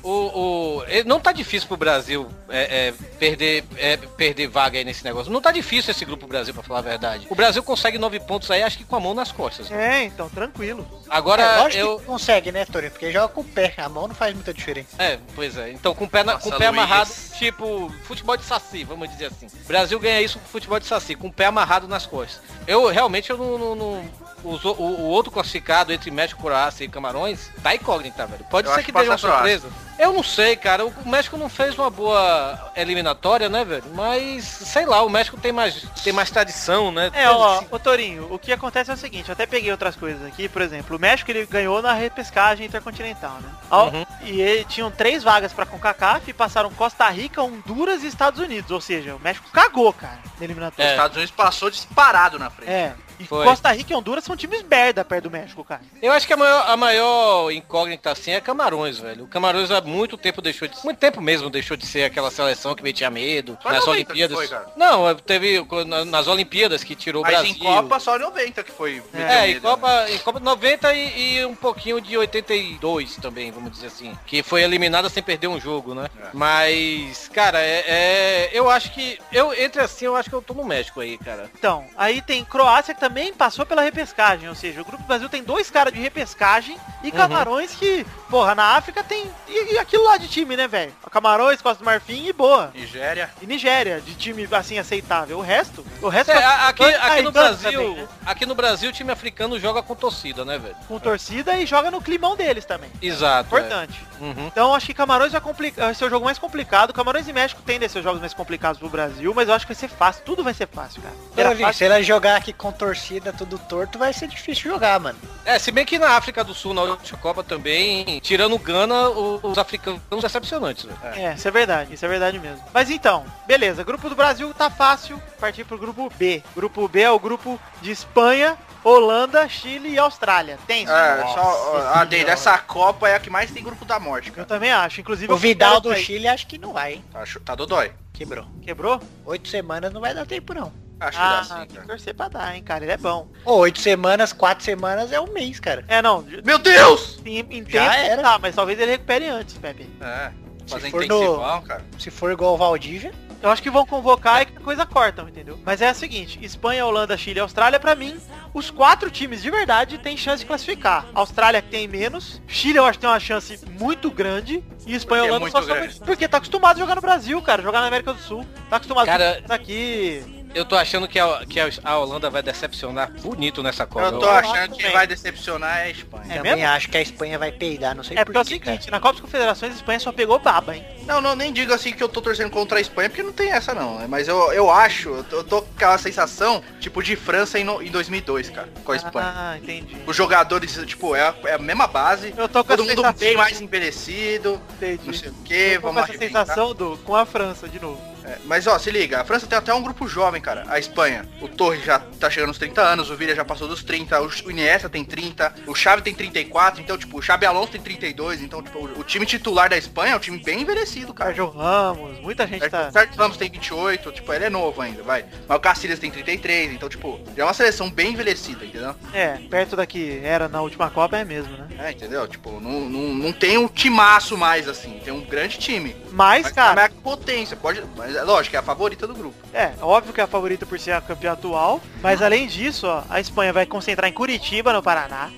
[0.03, 5.05] o, o- não tá difícil pro Brasil é, é, perder, é, perder vaga aí nesse
[5.05, 5.33] negócio.
[5.33, 7.27] Não tá difícil esse grupo Brasil, pra falar a verdade.
[7.31, 9.71] O Brasil consegue nove pontos aí, acho que com a mão nas costas.
[9.71, 10.87] É, então, tranquilo.
[11.09, 11.99] Agora, é, lógico eu...
[11.99, 12.91] que consegue, né, Torinho?
[12.93, 13.75] Porque joga com o pé.
[13.77, 14.89] A mão não faz muita diferença.
[14.99, 15.71] É, pois é.
[15.71, 16.79] Então com o pé, na- Nossa, com o pé Luiz.
[16.83, 19.47] amarrado, tipo, futebol de saci, vamos dizer assim.
[19.65, 22.41] O Brasil ganha isso com futebol de saci, com o pé amarrado nas costas.
[22.67, 23.59] Eu realmente eu não.
[23.59, 28.45] não- não- os o, o outro classificado entre México, Croácia e Camarões tá incógnita, velho.
[28.51, 29.69] Pode Eu ser que dê uma surpresa.
[29.99, 30.87] Eu não sei, cara.
[30.87, 33.85] O México não fez uma boa eliminatória, né, velho?
[33.95, 37.11] Mas, sei lá, o México tem mais, tem mais tradição, né?
[37.13, 40.27] É, ó, ô Torinho, o que acontece é o seguinte, eu até peguei outras coisas
[40.27, 43.51] aqui, por exemplo, o México ele ganhou na repescagem intercontinental, né?
[43.71, 44.07] Uhum.
[44.23, 48.71] E ele tinham três vagas pra CONCACAF e passaram Costa Rica, Honduras e Estados Unidos,
[48.71, 50.91] ou seja, o México cagou, cara, na Os eliminatória.
[50.93, 52.71] Estados Unidos passou disparado na frente.
[52.71, 52.95] É.
[53.21, 53.45] E Foi.
[53.45, 55.83] Costa Rica e Honduras são times merda perto do México, cara.
[56.03, 59.25] Eu acho que a maior, a maior incógnita assim é Camarões, velho.
[59.25, 62.75] O Camarões há muito tempo deixou de muito tempo mesmo deixou de ser aquela seleção
[62.75, 64.49] que metia medo Só nas 90 que Olimpíadas.
[64.49, 64.59] foi.
[64.77, 67.55] Não, teve na- nas Olimpíadas que tirou o Mas Brasil.
[67.55, 69.03] em Copa só 90 que foi.
[69.13, 73.51] É, meteu em medo, Copa, em Copa 90 e, e um pouquinho de 82 também,
[73.51, 74.17] vamos dizer assim.
[74.27, 76.09] Que foi eliminada sem perder um jogo, né?
[76.23, 76.29] É.
[76.33, 79.19] Mas, cara, é, é- Eu acho que.
[79.33, 81.51] Eu, entre assim, eu acho que eu tô no México aí, cara.
[81.57, 85.43] Então, aí tem Croácia que também passou pela repescagem, ou seja, o Grupo Brasil tem
[85.43, 90.17] dois caras de repescagem e Camarões que, porra, na África tem e, e aquilo lá
[90.17, 90.93] de time, né, velho?
[91.11, 92.71] Camarões, Costa do Marfim e boa.
[92.75, 93.31] Nigéria.
[93.43, 95.39] E Nigéria, de time assim aceitável.
[95.39, 98.09] O resto, o resto É, a- aqui, Ah, aqui no Brasil, também, né?
[98.27, 100.77] aqui no Brasil o time africano joga com torcida, né, velho?
[100.87, 102.91] com torcida e joga no climão deles também.
[103.03, 103.57] Exato.
[103.57, 103.61] é.
[103.61, 104.01] Importante.
[104.21, 104.47] Uhum.
[104.47, 106.93] Então acho que Camarões vai, complicar, vai ser o jogo mais complicado.
[106.93, 109.67] Camarões e México tendem a ser os jogos mais complicados pro Brasil, mas eu acho
[109.67, 110.23] que vai ser fácil.
[110.25, 111.15] Tudo vai ser fácil, cara.
[111.35, 111.75] Pera, Era fácil.
[111.75, 115.19] se ela jogar aqui com torcida tudo torto, vai ser difícil jogar, mano.
[115.45, 119.09] É, se bem que na África do Sul, na última Copa também, tirando o Gana,
[119.09, 120.99] os africanos são decepcionantes, velho.
[121.15, 122.63] É, isso é verdade, isso é verdade mesmo.
[122.73, 126.43] Mas então, beleza, grupo do Brasil tá fácil, partir pro grupo B.
[126.55, 130.59] Grupo B é o grupo de Espanha, Holanda, Chile e Austrália.
[130.67, 130.93] Tem isso?
[130.93, 134.35] É, só, a dele, essa Copa é a que mais tem grupo da morte, Eu
[134.35, 134.47] cara.
[134.47, 135.95] também acho, inclusive O eu Vidal do.
[135.97, 137.05] Chile acho que não vai, hein?
[137.13, 137.93] Tá, tá dodói.
[138.13, 138.47] Quebrou.
[138.63, 139.01] Quebrou?
[139.27, 140.73] Oito semanas não vai dar tempo, não.
[141.01, 141.87] Acho que Ah, dá sim, tem que cara.
[141.87, 143.27] torcer pra dar, hein, cara, ele é bom.
[143.45, 145.83] Ô, oito semanas, quatro semanas é um mês, cara.
[145.89, 147.19] É, não, Meu Deus!
[147.25, 148.23] em, em Já tempo era.
[148.23, 149.89] tá, mas talvez ele recupere antes, Pepe.
[149.99, 150.31] É,
[150.69, 151.83] fazer for intensivão, cara.
[151.99, 155.29] Se for igual o Valdívia, Eu acho que vão convocar e que a coisa cortam,
[155.29, 155.59] entendeu?
[155.65, 158.17] Mas é o seguinte, Espanha, Holanda, Chile e Austrália, pra mim,
[158.53, 161.07] os quatro times de verdade têm chance de classificar.
[161.15, 165.23] Austrália que tem menos, Chile eu acho que tem uma chance muito grande, e Espanha
[165.23, 166.01] e é Holanda muito só grande.
[166.01, 168.45] Porque tá acostumado a jogar no Brasil, cara, jogar na América do Sul.
[168.69, 170.40] Tá acostumado Cara, a aqui.
[170.53, 174.07] Eu tô achando que a, que a- Holanda vai decepcionar bonito nessa Copa.
[174.07, 176.25] Eu tô achando que vai decepcionar é a Espanha.
[176.29, 176.69] É também mesmo?
[176.69, 178.91] acho que a Espanha vai peidar, não sei É por porque é o quê, seguinte,
[178.91, 180.85] na Copa das Confederações a Espanha só pegou baba, hein?
[181.07, 183.51] Não, não, nem digo assim que eu tô torcendo contra a Espanha, porque não tem
[183.53, 184.07] essa não.
[184.09, 187.63] Mas eu, eu acho, eu tô, eu tô com aquela sensação, tipo, de França em,
[187.65, 189.33] no- em 2002, cara, com a Espanha.
[189.37, 189.97] Ah, entendi.
[190.07, 192.35] Os jogadores, tipo, é a, é a mesma base.
[192.37, 193.19] Eu tô com Todo mundo sensação.
[193.21, 195.03] bem mais envelhecido, Entendi.
[195.07, 196.41] não sei o que, vamos essa arrebentar.
[196.47, 198.11] sensação do, com a França de novo.
[198.25, 200.65] É, mas ó, se liga, a França tem até um grupo jovem, cara.
[200.69, 203.83] A Espanha, o Torre já tá chegando aos 30 anos, o Villa já passou dos
[203.83, 207.81] 30, o Iniesta tem 30, o Xavi tem 34, então, tipo, o Xabi Alonso tem
[207.81, 211.31] 32, então, tipo, o, o time titular da Espanha é um time bem envelhecido, cara.
[211.31, 212.89] Sérgio Ramos, muita gente tá...
[212.89, 215.25] O Sérgio Ramos tem 28, tipo, ele é novo ainda, vai.
[215.49, 218.95] Mas o Cacilhas tem 33, então, tipo, já é uma seleção bem envelhecida, entendeu?
[219.13, 221.69] É, perto da que era na última Copa é mesmo, né?
[221.79, 222.27] É, entendeu?
[222.27, 225.97] Tipo, não, não, não tem um timaço mais, assim, tem um grande time.
[226.11, 227.83] Mas, Mas cara, é potência, pode.
[227.97, 229.37] Mas lógico, é a favorita do grupo.
[229.53, 233.03] É, óbvio que é a favorita por ser a campeã atual, mas além disso, ó,
[233.09, 235.31] a Espanha vai concentrar em Curitiba, no Paraná.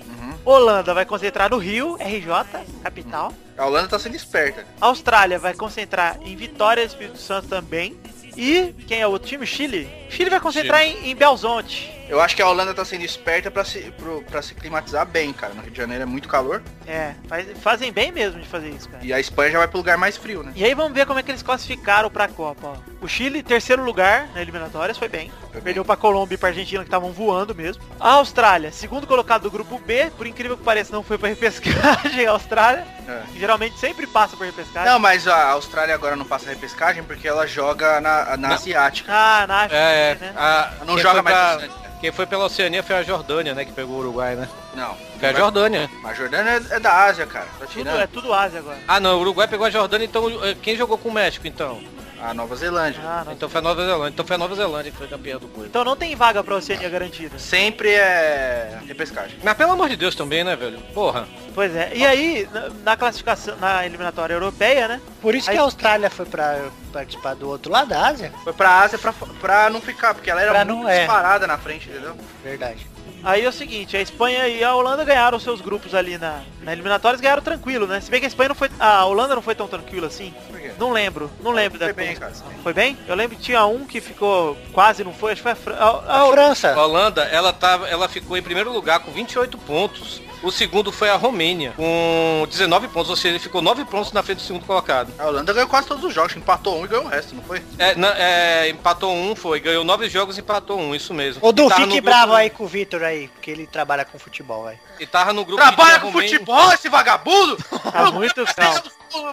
[0.45, 3.31] Holanda vai concentrar no Rio, RJ, capital.
[3.57, 4.65] A Holanda tá sendo esperta.
[4.81, 7.97] A Austrália vai concentrar em Vitória, Espírito Santo também.
[8.35, 9.45] E quem é o outro time?
[9.45, 9.89] Chile?
[10.09, 11.91] Chile vai concentrar em, em Belzonte.
[12.13, 15.33] Eu acho que a Holanda tá sendo esperta pra se, pro, pra se climatizar bem,
[15.33, 15.51] cara.
[15.55, 16.61] No Rio de Janeiro é muito calor.
[16.85, 19.03] É, faz- fazem bem mesmo de fazer isso, cara.
[19.03, 20.51] E a Espanha já vai pro lugar mais frio, né?
[20.55, 22.75] E aí vamos ver como é que eles classificaram pra Copa, ó.
[23.01, 25.31] O Chile, terceiro lugar na eliminatórias, foi bem.
[25.63, 27.81] Perdeu pra Colômbia e pra Argentina que estavam voando mesmo.
[27.99, 32.27] A Austrália, segundo colocado do grupo B, por incrível que pareça, não foi pra repescagem
[32.27, 32.85] a Austrália.
[33.33, 34.87] Que geralmente sempre passa por repescagem.
[34.89, 38.53] Não, mas a Austrália agora não passa repescagem porque ela joga na, na.
[38.53, 39.11] Asiática.
[39.11, 40.15] Ah, na É, é.
[40.21, 40.33] né?
[40.37, 41.82] A, Não quem joga foi mais pra-.
[42.03, 43.63] Quem foi pela Oceania foi a Jordânia, né?
[43.63, 44.49] Que pegou o Uruguai, né?
[44.75, 44.93] Não.
[45.17, 45.89] Foi a Jordânia.
[46.03, 47.47] A Jordânia é, é da Ásia, cara.
[47.57, 48.77] Tá Tudo, é tudo Ásia agora.
[48.85, 51.81] Ah, não, o Uruguai pegou a Jordânia, então eh, quem jogou com o México, então?
[52.23, 53.01] A Nova Zelândia.
[53.03, 53.25] Ah.
[53.31, 54.09] Então foi a Nova Zelândia.
[54.13, 55.67] Então foi a Nova Zelândia que foi campeã do coisa.
[55.69, 57.37] Então não tem vaga pra Oceania garantida.
[57.37, 59.37] Sempre é repescagem.
[59.43, 60.79] Mas pelo amor de Deus também, né, velho?
[60.93, 61.27] Porra.
[61.53, 61.91] Pois é.
[61.93, 62.47] E aí,
[62.83, 65.01] na, classificação, na eliminatória europeia, né?
[65.21, 66.59] Por isso Aí- que a Austrália foi pra
[66.93, 68.31] participar do outro lado da Ásia.
[68.43, 70.99] Foi pra Ásia pra, pra não ficar, porque ela era Pra muito não- é.
[70.99, 72.15] disparada na frente, entendeu?
[72.43, 72.87] Verdade.
[73.25, 76.73] Aí é o seguinte, a Espanha e a Holanda ganharam seus grupos ali na, na
[76.73, 78.01] eliminatórias, ganharam tranquilo, né?
[78.01, 78.69] Se bem que a Espanha não foi.
[78.77, 80.33] A Holanda não foi tão tranquilo assim.
[80.77, 82.33] Não lembro, não lembro da Foi bem, cara.
[82.63, 82.97] Foi bem?
[83.07, 85.75] Eu lembro que tinha um que ficou quase não foi, acho que foi a, Fran...
[85.75, 86.73] a, a- A França.
[86.73, 90.21] A Holanda, ela, tava, ela ficou em primeiro lugar com 28 pontos.
[90.41, 94.21] O segundo foi a Romênia, com 19 pontos, ou seja, ele ficou 9 pontos na
[94.21, 95.13] frente do segundo colocado.
[95.17, 97.63] A Holanda ganhou quase todos os jogos, empatou um e ganhou o resto, não foi?
[97.79, 101.39] É, na- é, empatou um, foi, ganhou nove jogos e empatou um, isso mesmo.
[101.45, 104.75] Ô, Du, fique bravo aí com o Vitor aí, porque ele trabalha com futebol, aí.
[104.99, 107.55] E tava no grupo Trabalha com Romênia- futebol, esse vagabundo!
[107.89, 108.81] Tá muito calmo.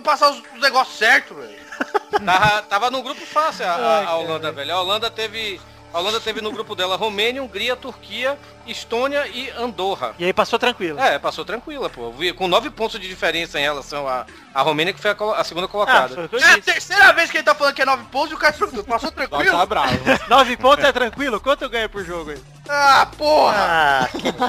[0.04, 1.58] Passar os os negócios certos, velho.
[2.24, 4.74] Tava, tava no grupo fácil a, a- a Holanda, velho.
[4.74, 5.60] A Holanda teve.
[5.92, 10.14] A Holanda teve no grupo dela Romênia, Hungria, Turquia, Estônia e Andorra.
[10.20, 11.00] E aí passou tranquilo.
[11.00, 12.12] É, passou tranquila, pô.
[12.36, 15.66] Com nove pontos de diferença em relação à à Romênia, que foi a, a segunda
[15.66, 16.28] Ah, colocada.
[16.32, 18.38] eu É a terceira vez que ele tá falando que é 9 pontos e o
[18.38, 18.54] cara
[18.86, 19.50] passou tranquilo.
[19.50, 19.98] tá bravo.
[20.28, 21.40] Nove pontos é tranquilo?
[21.40, 22.42] Quanto eu ganho por jogo aí?
[22.68, 23.56] Ah, porra!
[23.58, 24.08] Ah,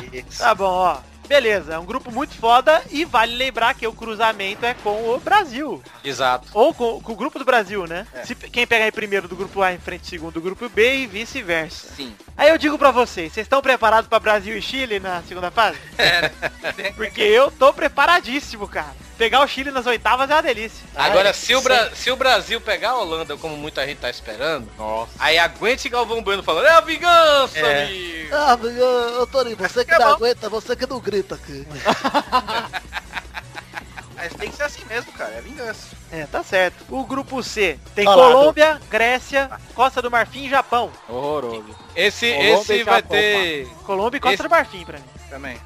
[0.10, 0.40] que isso.
[0.40, 0.98] Tá bom, ó.
[1.32, 5.18] Beleza, é um grupo muito foda e vale lembrar que o cruzamento é com o
[5.18, 5.82] Brasil.
[6.04, 6.50] Exato.
[6.54, 8.06] Ou com, com o grupo do Brasil, né?
[8.26, 11.08] Se, quem pegar em primeiro do grupo A em frente segundo do grupo B e
[11.08, 11.88] vice-versa.
[11.96, 12.14] Sim.
[12.36, 15.78] Aí eu digo pra vocês, vocês estão preparados pra Brasil e Chile na segunda fase?
[15.98, 16.30] É.
[16.98, 18.94] Porque eu tô preparadíssimo, cara.
[19.22, 20.84] Pegar o Chile nas oitavas é uma delícia.
[20.96, 24.68] Agora, se o, Bra- se o Brasil pegar a Holanda, como muita gente tá esperando,
[24.76, 25.12] Nossa.
[25.20, 27.84] aí aguente Galvão Bueno falando, é a vingança, É.
[27.86, 28.36] amigo.
[28.36, 28.82] Ah, amigo,
[29.22, 30.14] ô Torinho, você que É não bom.
[30.16, 31.68] aguenta, você que não grita aqui.
[34.18, 35.34] Mas tem que ser assim mesmo, cara.
[35.36, 35.96] É vingança.
[36.12, 36.84] É, tá certo.
[36.90, 40.92] O grupo C tem Olá, Colômbia, Grécia, Costa do Marfim e Japão.
[41.08, 41.76] Horroroso.
[41.96, 43.68] Esse, Colômbia esse e vai Japão, ter...
[43.86, 45.06] Colômbia e Costa Esse- do Marfim pra mim.
[45.30, 45.62] Também.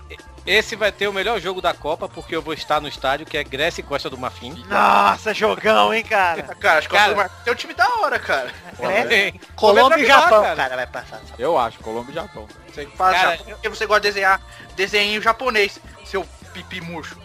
[0.46, 3.36] Esse vai ter o melhor jogo da Copa, porque eu vou estar no estádio, que
[3.38, 4.64] é Grécia e Costa do Marfim.
[4.70, 6.44] Nossa, jogão, hein, cara.
[6.44, 7.30] Cara, acho que Cara- o Mar...
[7.44, 8.54] tem um time da hora, cara.
[8.78, 9.34] Grécia.
[9.56, 10.76] Colômbia e Japão, lá, cara.
[10.76, 11.20] vai passar.
[11.40, 12.48] Eu acho, Colômbia e Japão.
[12.72, 14.42] Você faz Cara, Japão, porque você gosta de desenhar
[14.76, 17.18] desenho japonês, seu pipi murcho.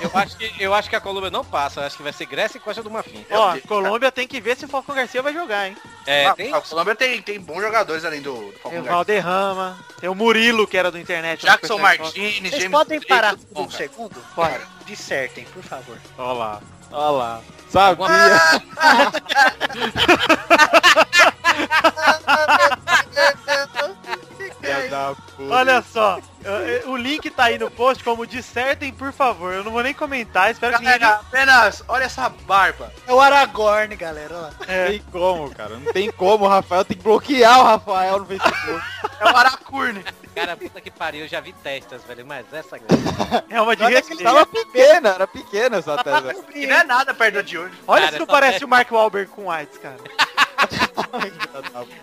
[0.00, 2.26] Eu acho, que, eu acho que a Colômbia não passa, eu acho que vai ser
[2.26, 3.24] Grécia e Costa do Marfim.
[3.30, 5.76] Ó, Deus, Colômbia tem que ver se o Falcão Garcia vai jogar, hein.
[6.06, 6.52] É, Ah, tem...
[6.52, 8.92] A Colômbia tem, tem bons jogadores além do, do Tem Falcão o Garcia.
[8.92, 11.42] Valderrama, tem o Murilo, que era do internet.
[11.44, 12.38] Jackson Martins.
[12.40, 14.16] Vocês James podem Drake, parar tudo um segundo?
[14.34, 14.58] Pode.
[14.86, 15.98] Dissertem, por favor.
[16.18, 16.60] Olha lá.
[16.92, 17.40] Olha lá.
[17.68, 18.06] Sabia.
[24.76, 25.54] Filha da puta.
[25.54, 26.18] Olha só,
[26.86, 29.52] o link tá aí no post como dissertem, por favor.
[29.52, 31.20] Eu não vou nem comentar, espero que Galera, ninguém...
[31.26, 32.92] apenas, olha essa barba.
[33.06, 34.34] É o Aragorn, galera.
[34.34, 34.42] ó.
[34.42, 35.76] Não tem como, cara.
[35.76, 36.44] Não tem como.
[36.44, 38.82] O Rafael tem que bloquear o Rafael no Facebook.
[39.20, 40.04] É o Aracurne.
[40.34, 42.76] Cara, puta que pariu, eu já vi testas, velho, mas essa...
[43.48, 44.22] É uma de Olha que respeito.
[44.22, 46.34] tava pequena, era pequena essa tesa.
[46.54, 47.72] E não é nada perto de hoje.
[47.88, 49.96] Olha Cara, se não parece testa- o Mark Wahlberg com AIDS, cara.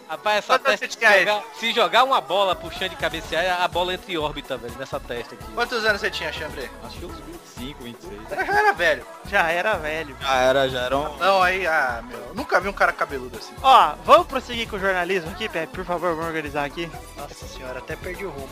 [0.10, 3.62] Rapaz, essa Quantos testa, você se jogar, se jogar uma bola pro chão de cabecear,
[3.62, 5.44] a bola entra em órbita, velho, nessa testa aqui.
[5.54, 6.70] Quantos anos você tinha, Chambre?
[6.84, 7.18] Acho que uns
[7.58, 8.14] 25, 26.
[8.32, 9.06] Eu já era velho.
[9.30, 10.16] Já era velho.
[10.22, 11.18] Já era, já era um...
[11.18, 13.54] Não, aí, ah, meu, eu nunca vi um cara cabeludo assim.
[13.62, 16.90] Ó, vamos prosseguir com o jornalismo aqui, Pepe, por favor, vamos organizar aqui.
[17.18, 18.50] Nossa senhora, até perdi o rumo.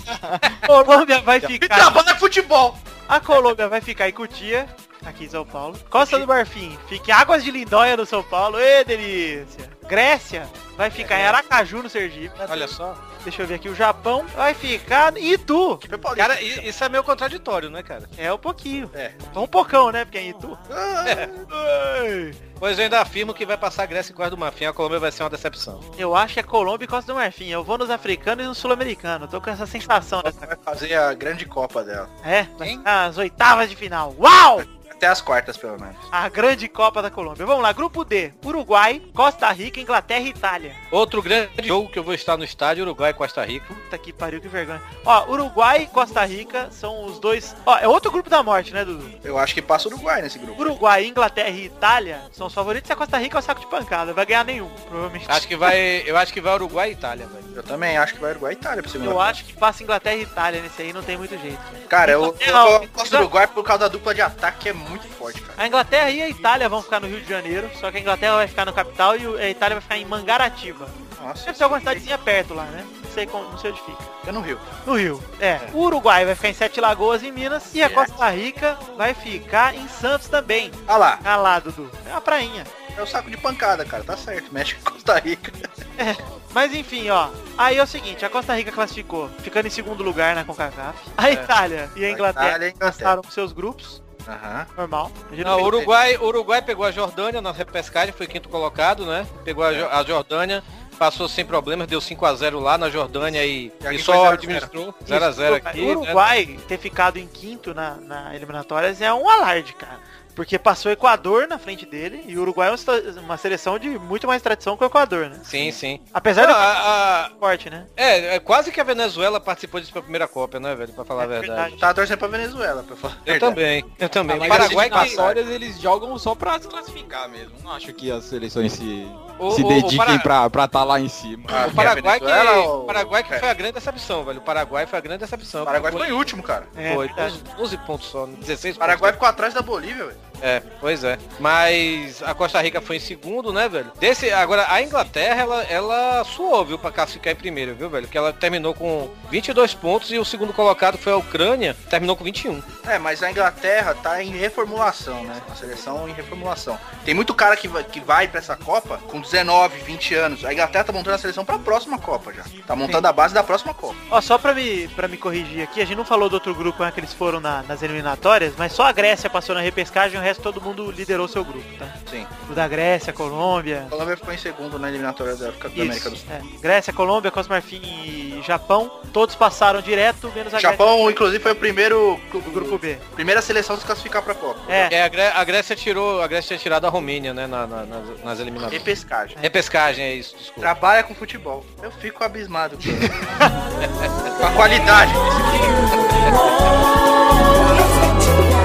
[0.66, 1.74] Colômbia vai E ficar.
[1.74, 2.76] trabalha futebol.
[3.08, 4.68] A Colômbia vai ficar em Cutia,
[5.04, 5.78] aqui em São Paulo.
[5.88, 8.58] Costa do Marfim, fica Águas de Lindóia no São Paulo.
[8.58, 9.70] Ê, delícia.
[9.86, 12.34] Grécia vai ficar em Aracaju, no Sergipe.
[12.48, 12.96] Olha só.
[13.24, 13.68] Deixa eu ver aqui.
[13.68, 15.78] O Japão vai ficar em Itu.
[16.16, 18.08] Cara, isso é meio contraditório, né, cara?
[18.16, 18.90] É um pouquinho.
[18.94, 19.12] É.
[19.34, 20.04] Um pocão, né?
[20.04, 20.56] Porque é em Itu.
[21.06, 22.30] É.
[22.58, 24.98] Pois eu ainda afirmo que vai passar a Grécia e Costa do Marfim, a Colômbia
[24.98, 25.80] vai ser uma decepção.
[25.96, 27.48] Eu acho que é Colômbia e Costa do Marfim.
[27.48, 29.30] Eu vou nos africanos e nos sul-americanos.
[29.30, 30.46] Tô com essa sensação dessa.
[30.46, 32.08] Vai fazer a grande Copa dela.
[32.22, 32.46] É,
[32.84, 34.14] as oitavas de final.
[34.18, 34.62] Uau!
[34.90, 35.96] Até as quartas, pelo menos.
[36.12, 37.46] A grande Copa da Colômbia.
[37.46, 38.32] Vamos lá, grupo D.
[38.44, 40.74] Uruguai, Costa Rica, Inglaterra e Itália.
[40.90, 43.72] Outro grande jogo que eu vou estar no estádio, Uruguai e Costa Rica.
[43.72, 44.82] Puta que pariu, que vergonha.
[45.04, 47.56] Ó, Uruguai e Costa Rica são os dois.
[47.64, 49.10] Ó, é outro grupo da morte, né, Dudu?
[49.24, 50.60] Eu acho que passa o Uruguai nesse grupo.
[50.60, 53.66] Uruguai, Inglaterra e Itália são os favoritos e a Costa Rica é o saco de
[53.68, 54.12] pancada.
[54.12, 55.26] Vai ganhar nenhum, provavelmente.
[55.28, 56.02] Acho que vai.
[56.04, 57.56] Eu acho que vai Uruguai e Itália, velho.
[57.56, 60.16] Eu também acho que vai Uruguai e Itália pra segunda Eu acho que passa Inglaterra
[60.16, 61.58] e Itália nesse aí, não tem muito jeito.
[61.88, 64.68] Cara, eu, eu, Não, eu gosto do Uruguai por causa da dupla de ataque que
[64.68, 65.62] é muito forte, cara.
[65.62, 68.36] A Inglaterra e a Itália vão ficar no Rio de Janeiro, só que a Inglaterra
[68.36, 70.88] vai ficar no capital e a Itália vai ficar em Mangaratiba.
[71.20, 72.86] Nossa, Deve ser alguma cidadezinha perto lá, né?
[73.04, 74.02] Não sei, como, não sei onde fica.
[74.20, 74.58] fica no Rio.
[74.86, 75.22] No Rio.
[75.38, 75.60] É.
[75.74, 77.74] O Uruguai vai ficar em Sete Lagoas, em Minas.
[77.74, 77.90] E a.
[77.90, 80.70] Costa Rica vai ficar em Santos também.
[80.88, 81.90] Ah lá, Ah lá, Dudu.
[82.06, 82.64] É uma prainha.
[82.96, 84.02] é o saco de pancada, cara.
[84.02, 84.50] Tá certo.
[84.52, 85.52] México e Costa Rica.
[86.54, 87.28] Mas enfim, ó.
[87.58, 90.98] Aí é o seguinte, a Costa Rica classificou, ficando em segundo lugar na CONCACAF.
[91.18, 92.92] A Itália e a A Inglaterra Itália a Inglaterra.
[92.92, 94.66] passaram seus grupos, Aham.
[94.76, 95.10] normal.
[95.32, 99.26] Não, o Uruguai, Uruguai pegou a Jordânia na repescagem, foi quinto colocado, né?
[99.44, 100.62] Pegou a, a Jordânia,
[100.98, 104.34] passou sem problemas, deu 5x0 lá na Jordânia e, E e só 0 a 0.
[104.34, 105.80] administrou 0x0 aqui.
[105.80, 105.92] O né?
[105.92, 109.98] Uruguai ter ficado em quinto na, na eliminatórias é um alarde, cara.
[110.40, 114.26] Porque passou o Equador na frente dele e o Uruguai é uma, seleção de muito
[114.26, 115.38] mais tradição que o Equador, né?
[115.44, 116.00] Sim, sim.
[116.14, 117.84] Apesar do Ah, a- a- forte, né?
[117.94, 120.94] é, é quase que a Venezuela participou disso pela primeira Copa, né, velho?
[120.94, 121.76] Pra falar a verdade.
[121.76, 123.18] Tava torcendo pra Venezuela, pra falar.
[123.26, 123.54] Eu verdade.
[123.54, 124.36] também, eu também.
[124.40, 124.98] Ah, o Paraguai as que...
[125.08, 127.52] eliminatórias eles jogam só pra se classificar mesmo.
[127.62, 129.06] Não acho que as seleções se,
[129.38, 131.44] O- se o- o dediquem Para- pra estar tá lá em cima.
[131.48, 133.38] Ah, O Paraguai que, Venezuela ou- Paraguai que É.
[133.40, 134.38] foi a grande decepção, velho.
[134.38, 135.64] O Paraguai foi a grande decepção.
[135.64, 136.66] O Paraguai ficou em último, cara.
[136.74, 137.32] É, Foi, verdade.
[137.42, 139.16] 12, 12 pontos só, 16 O Paraguai pontos.
[139.16, 140.29] ficou atrás da Bolívia, velho.
[140.42, 141.18] É, pois é.
[141.38, 143.90] Mas a Costa Rica foi em segundo, né, velho?
[143.98, 148.08] Desse, agora, a Inglaterra, ela, ela suou, viu, pra classificar em primeiro, viu, velho?
[148.08, 152.24] Que ela terminou com 22 pontos e o segundo colocado foi a Ucrânia, terminou com
[152.24, 152.62] 21.
[152.86, 155.40] É, mas a Inglaterra tá em reformulação, né?
[155.50, 156.78] A seleção em reformulação.
[157.04, 160.44] Tem muito cara que vai, que vai pra essa Copa com 19, 20 anos.
[160.44, 162.44] A Inglaterra tá montando a seleção pra próxima Copa já.
[162.66, 163.96] Tá montando a base da próxima Copa.
[164.10, 166.82] Ó, só pra me, pra me corrigir aqui, a gente não falou do outro grupo
[166.82, 170.22] né, que eles foram na- nas eliminatórias, mas só a Grécia passou na repescagem, o
[170.30, 171.86] resto todo mundo liderou seu grupo, tá?
[172.08, 172.26] Sim.
[172.48, 173.84] O da Grécia, Colômbia.
[173.86, 176.26] A Colômbia ficou em segundo na eliminatória da, África- da América do Sul.
[176.30, 176.40] é.
[176.60, 181.56] Grécia, Colômbia, Costa Marfim e Japão, todos passaram direto, menos a Japão, inclusive, foi o
[181.56, 182.96] primeiro Grécia do grupo B.
[183.14, 184.60] primeira seleção a se classificar pra Copa.
[184.68, 187.66] É, É, a, Gré- a Grécia tirou, a Grécia tinha tirado a Romênia, né, na-
[187.66, 188.80] na- nas, nas eliminatórias.
[188.82, 189.36] Repescagem.
[189.40, 190.60] Repescagem, é isso, desculpa.
[190.60, 191.64] Trabalha com futebol.
[191.82, 192.82] Eu fico abismado com
[194.46, 195.12] a qualidade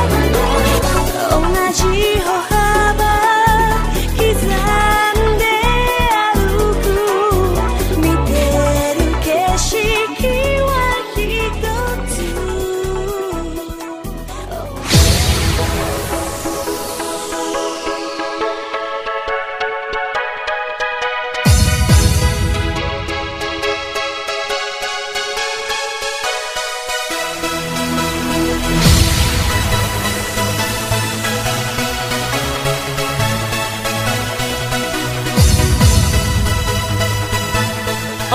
[1.76, 1.86] desse time.
[1.88, 3.45] 同じ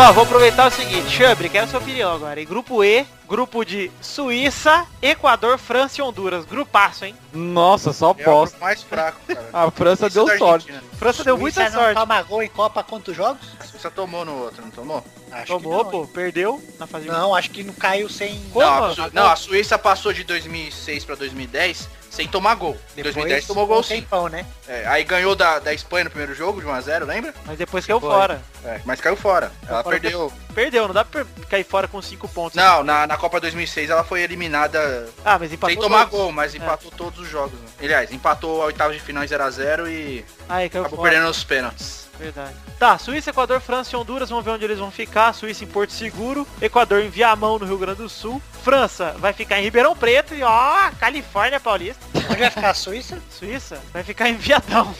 [0.02, 2.40] Ó, vou aproveitar o seguinte, Chambre, quero sua opinião agora.
[2.40, 6.46] Em grupo E, grupo de Suíça, Equador, França e Honduras.
[6.46, 7.14] Grupaço, hein?
[7.34, 8.56] Nossa, só É o bosta.
[8.56, 9.48] grupo mais fraco, cara.
[9.52, 10.70] A França Isso deu da sorte.
[10.72, 10.92] Argentina.
[10.98, 12.00] França deu muita Suíça não sorte.
[12.00, 13.46] toma gol em Copa quantos jogos?
[13.60, 15.04] A Suíça tomou no outro, não tomou?
[15.32, 17.20] Acho Tomou, que pô, perdeu na fase de não.
[17.20, 18.40] Não, acho que não caiu sem...
[18.52, 18.64] Como?
[18.66, 22.72] Não, a, Su- não, a Suíça passou de 2006 pra 2010 sem tomar gol.
[22.92, 24.00] Em Depois 2010 tomou gol um sim.
[24.00, 24.44] tempão, né?
[24.68, 27.32] É, aí ganhou da, da Espanha no primeiro jogo, de 1x0, lembra?
[27.46, 28.10] Mas depois caiu Foi.
[28.10, 28.42] fora.
[28.64, 29.50] É, mas caiu fora.
[29.66, 30.32] Ela fora perdeu.
[30.54, 32.56] Perdeu, não dá pra cair fora com 5 pontos.
[32.56, 36.18] Não, na, na Copa 2006 ela foi eliminada Ah, mas empatou sem tomar todos.
[36.18, 37.52] gol, mas empatou todos os jogos.
[37.58, 37.66] Né?
[37.80, 41.10] Aliás, empatou a oitava de final em 0x0 e caiu acabou fora.
[41.10, 41.99] perdendo os pênaltis.
[42.20, 42.54] Verdade.
[42.78, 45.32] Tá, Suíça, Equador, França e Honduras, vamos ver onde eles vão ficar.
[45.32, 48.42] Suíça em Porto Seguro, Equador em Viamão, no Rio Grande do Sul.
[48.62, 52.04] França vai ficar em Ribeirão Preto e ó, Califórnia Paulista.
[52.14, 53.18] Onde vai ficar a Suíça?
[53.30, 54.94] Suíça vai ficar em Viadão.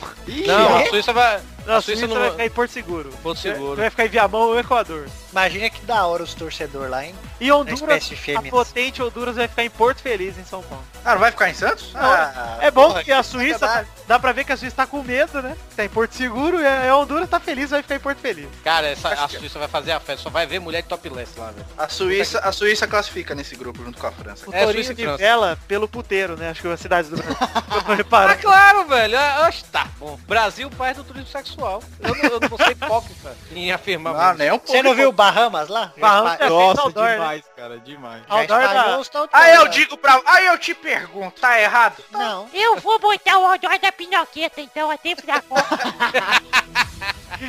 [0.47, 1.41] Não, a Suíça vai.
[1.67, 3.11] Não, A Suíça, Suíça não vai ficar em Porto Seguro.
[3.23, 3.77] Porto Seguro.
[3.77, 5.07] Vai ficar em Viamão ou Equador.
[5.31, 7.15] Imagina que da hora os torcedores lá, hein?
[7.41, 10.85] E Honduras, a potente Honduras vai ficar em Porto Feliz, em São Paulo.
[11.05, 11.93] Ah, não vai ficar em Santos?
[11.95, 14.87] Ah, é bom porra, porque a que Suíça, dá pra ver que a Suíça tá
[14.87, 15.57] com medo, né?
[15.77, 18.49] Tá em Porto Seguro e a Honduras tá feliz, vai ficar em Porto Feliz.
[18.65, 21.53] Cara, essa, a Suíça vai fazer a festa, só vai ver mulher de topless lá,
[21.53, 21.67] velho.
[21.79, 24.45] A Suíça, a Suíça classifica nesse grupo junto com a França.
[24.51, 25.19] O É, Torinho Suíça de França.
[25.19, 26.51] vela pelo puteiro, né?
[26.51, 27.37] Acho que é a cidade do Brasil.
[27.89, 29.19] Eu Ah, claro, velho.
[29.19, 30.19] Ah, Oxe, tá bom.
[30.29, 31.50] Brasil, país do turismo sexual.
[31.59, 34.39] Eu não, eu não vou ser hipócrita em afirmar Ah, isso.
[34.39, 34.73] nem um pouco.
[34.73, 35.93] Você não viu Bahamas lá?
[35.99, 37.13] Bahamas é espa- Nossa, outdoor, né?
[37.15, 38.23] demais, cara, demais.
[38.29, 40.21] Outdoor espalhou da- Aí eu digo pra.
[40.27, 42.03] Aí eu te pergunto, tá errado?
[42.11, 42.49] Não.
[42.53, 45.79] Eu vou botar o odor da pinoqueta, então, a tempo da Copa.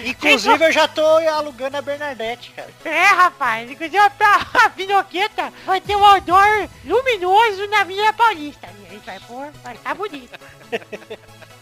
[0.06, 2.70] Inclusive eu já tô alugando a Bernadette, cara.
[2.86, 8.70] É, rapaz, inclusive pra a pinoqueta vai ter um odor luminoso na Vila Paulista.
[8.90, 10.40] E aí vai pôr, vai ficar bonito.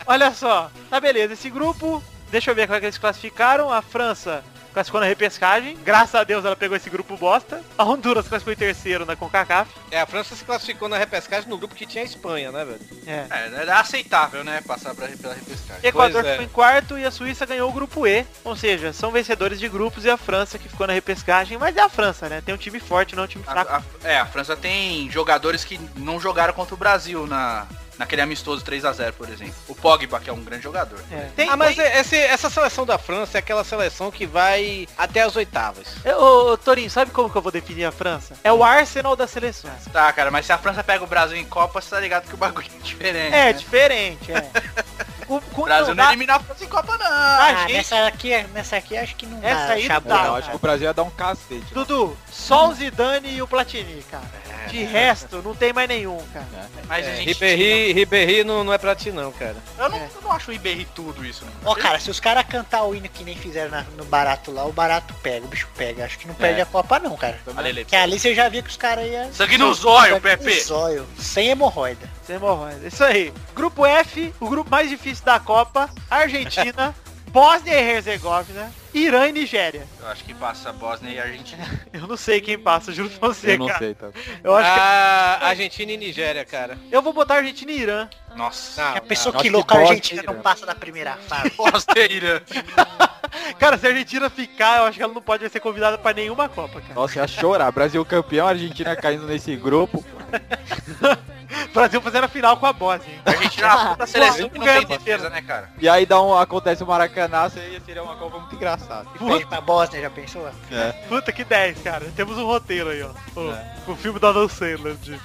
[0.06, 1.34] Olha só, tá beleza.
[1.34, 3.72] Esse grupo, deixa eu ver como é que eles classificaram.
[3.72, 5.76] A França classificou na repescagem.
[5.84, 7.60] Graças a Deus ela pegou esse grupo bosta.
[7.78, 9.70] A Honduras classificou em terceiro na CONCACAF.
[9.90, 12.80] É, a França se classificou na repescagem no grupo que tinha a Espanha, né, velho?
[13.08, 13.26] É.
[13.32, 14.62] É, é aceitável, né?
[14.62, 15.82] Passar pra, pela repescagem.
[15.88, 16.32] Equador Pois é.
[16.34, 18.26] ficou em quarto e a Suíça ganhou o grupo E.
[18.44, 21.58] Ou seja, são vencedores de grupos e a França que ficou na repescagem.
[21.58, 22.40] Mas é a França, né?
[22.46, 23.72] Tem um time forte, não um time fraco.
[23.74, 27.66] A- a- é, a França tem jogadores que não jogaram contra o Brasil na,
[28.00, 29.54] naquele amistoso 3x0, por exemplo.
[29.68, 31.00] O Pogba, que é um grande jogador.
[31.12, 31.28] É.
[31.36, 35.22] Tem, ah, mas tem- esse- essa seleção da França é aquela seleção que vai até
[35.22, 35.86] as oitavas.
[36.06, 38.36] É, Ô, Torinho, sabe como que eu vou definir a França?
[38.44, 39.84] É o Arsenal das seleções.
[39.92, 42.34] Tá, cara, mas se a França pega o Brasil em Copa, você tá ligado que
[42.34, 43.28] o bagulho é diferente.
[43.36, 43.54] É, né?
[43.54, 44.50] diferente, é.
[45.30, 47.06] O, O Brasil não dá- elimina a França em Copa, não.
[47.06, 47.74] Ah, Ah, gente.
[47.74, 50.50] nessa aqui, nessa aqui acho que não Essa dá aí não dá, Eu não, acho
[50.50, 51.72] que o Brasil ia dar um cacete.
[51.72, 54.24] Dudu, só o Zidane e o Platini, cara.
[54.68, 56.46] De resto, não tem mais nenhum, cara.
[56.88, 57.28] Mas a É, gente...
[57.34, 59.56] Ribéry, Ribéry não, não é pra ti não, cara.
[59.78, 60.10] Eu não, É.
[60.16, 61.52] eu não acho o Ribéry tudo isso, né?
[61.66, 64.66] Ó, cara, se os caras cantar o hino que nem fizeram na- no barato lá,
[64.66, 66.06] o barato pega, o bicho pega.
[66.06, 67.40] Acho que não perde a Copa não, cara.
[67.88, 69.32] Que ali você já viu que os caras iam...
[69.34, 70.60] Sangue no zóio, no Pepe.
[70.62, 72.10] zóio, sem hemorroida.
[72.26, 72.88] Sem hemorroida.
[72.88, 73.34] Isso aí.
[73.56, 75.90] Grupo F, o grupo mais difícil da Copa.
[76.10, 76.94] Argentina,
[77.30, 79.88] Bósnia e Herzegovina, Irã e Nigéria.
[80.02, 81.64] Eu acho que passa a Bósnia e a Argentina.
[81.94, 83.80] Eu não sei quem passa, juro pra você, Eu não cara.
[83.80, 84.10] sei, tá?
[84.44, 86.78] Eu acho que Ah, Argentina e Nigéria, cara.
[86.92, 88.10] eu vou botar Argentina e Irã.
[88.36, 88.82] Nossa.
[88.82, 91.52] Não, a pessoa acho que que louca, a Argentina não passa da primeira fase.
[91.52, 92.42] Bósnia e Irã.
[93.60, 96.48] Cara, se a Argentina ficar, eu acho que ela não pode ser convidada pra nenhuma
[96.50, 96.94] Copa, cara.
[96.94, 97.72] Nossa, ia chorar.
[97.72, 100.04] Brasil campeão, Argentina caindo nesse grupo.
[101.74, 103.12] Brasil fazendo a final com a Bósnia.
[103.12, 103.22] hein?
[103.26, 105.70] A Argentina é uma puta seleção que não Ganha tem defesa, né, cara?
[105.80, 109.08] E aí dá um, acontece o Maracanã, seria, seria uma Copa muito engraçada.
[109.18, 110.48] Perde pra Bósnia, já pensou?
[110.72, 110.92] É.
[111.08, 112.06] Puta que 10, cara.
[112.16, 113.10] Temos um roteiro aí, ó.
[113.40, 113.76] O, É.
[113.88, 114.96] o filme da Adam Sandler.
[114.96, 115.20] De...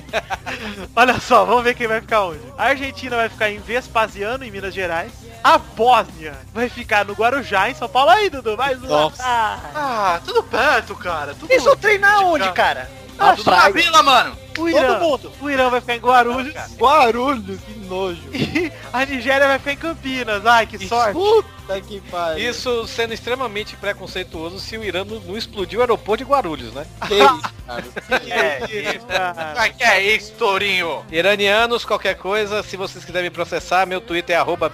[0.96, 2.40] Olha só, vamos ver quem vai ficar onde.
[2.58, 5.12] A Argentina vai ficar em Vespasiano, em Minas Gerais.
[5.42, 8.10] A Bósnia vai ficar no Guarujá, em São Paulo.
[8.10, 8.86] Aí, Dudu, mais um.
[8.86, 9.22] Nossa.
[9.24, 11.34] Ah, Ah, tudo perto, cara.
[11.34, 12.90] Tudo Eles vão treinar onde, cara?
[13.18, 14.36] Ah, tudo na vila, mano.
[14.58, 15.32] o Irã, Todo mundo.
[15.42, 16.54] o Irã vai ficar em Guarulhos.
[16.78, 18.22] Guarulhos, que nojo.
[18.32, 20.44] E a Nigéria vai ficar em Campinas.
[20.46, 21.12] Ai, que sorte.
[21.12, 22.50] Puta que pariu.
[22.50, 26.86] Isso sendo extremamente preconceituoso se o Irã não, não explodiu o aeroporto de Guarulhos, né?
[27.06, 28.58] Que isso, cara.
[28.66, 29.54] Que isso, cara.
[29.56, 31.04] Ah, que é isso, Tourinho?
[31.10, 34.70] Iranianos, qualquer coisa, se vocês quiserem me processar, meu Twitter é arroba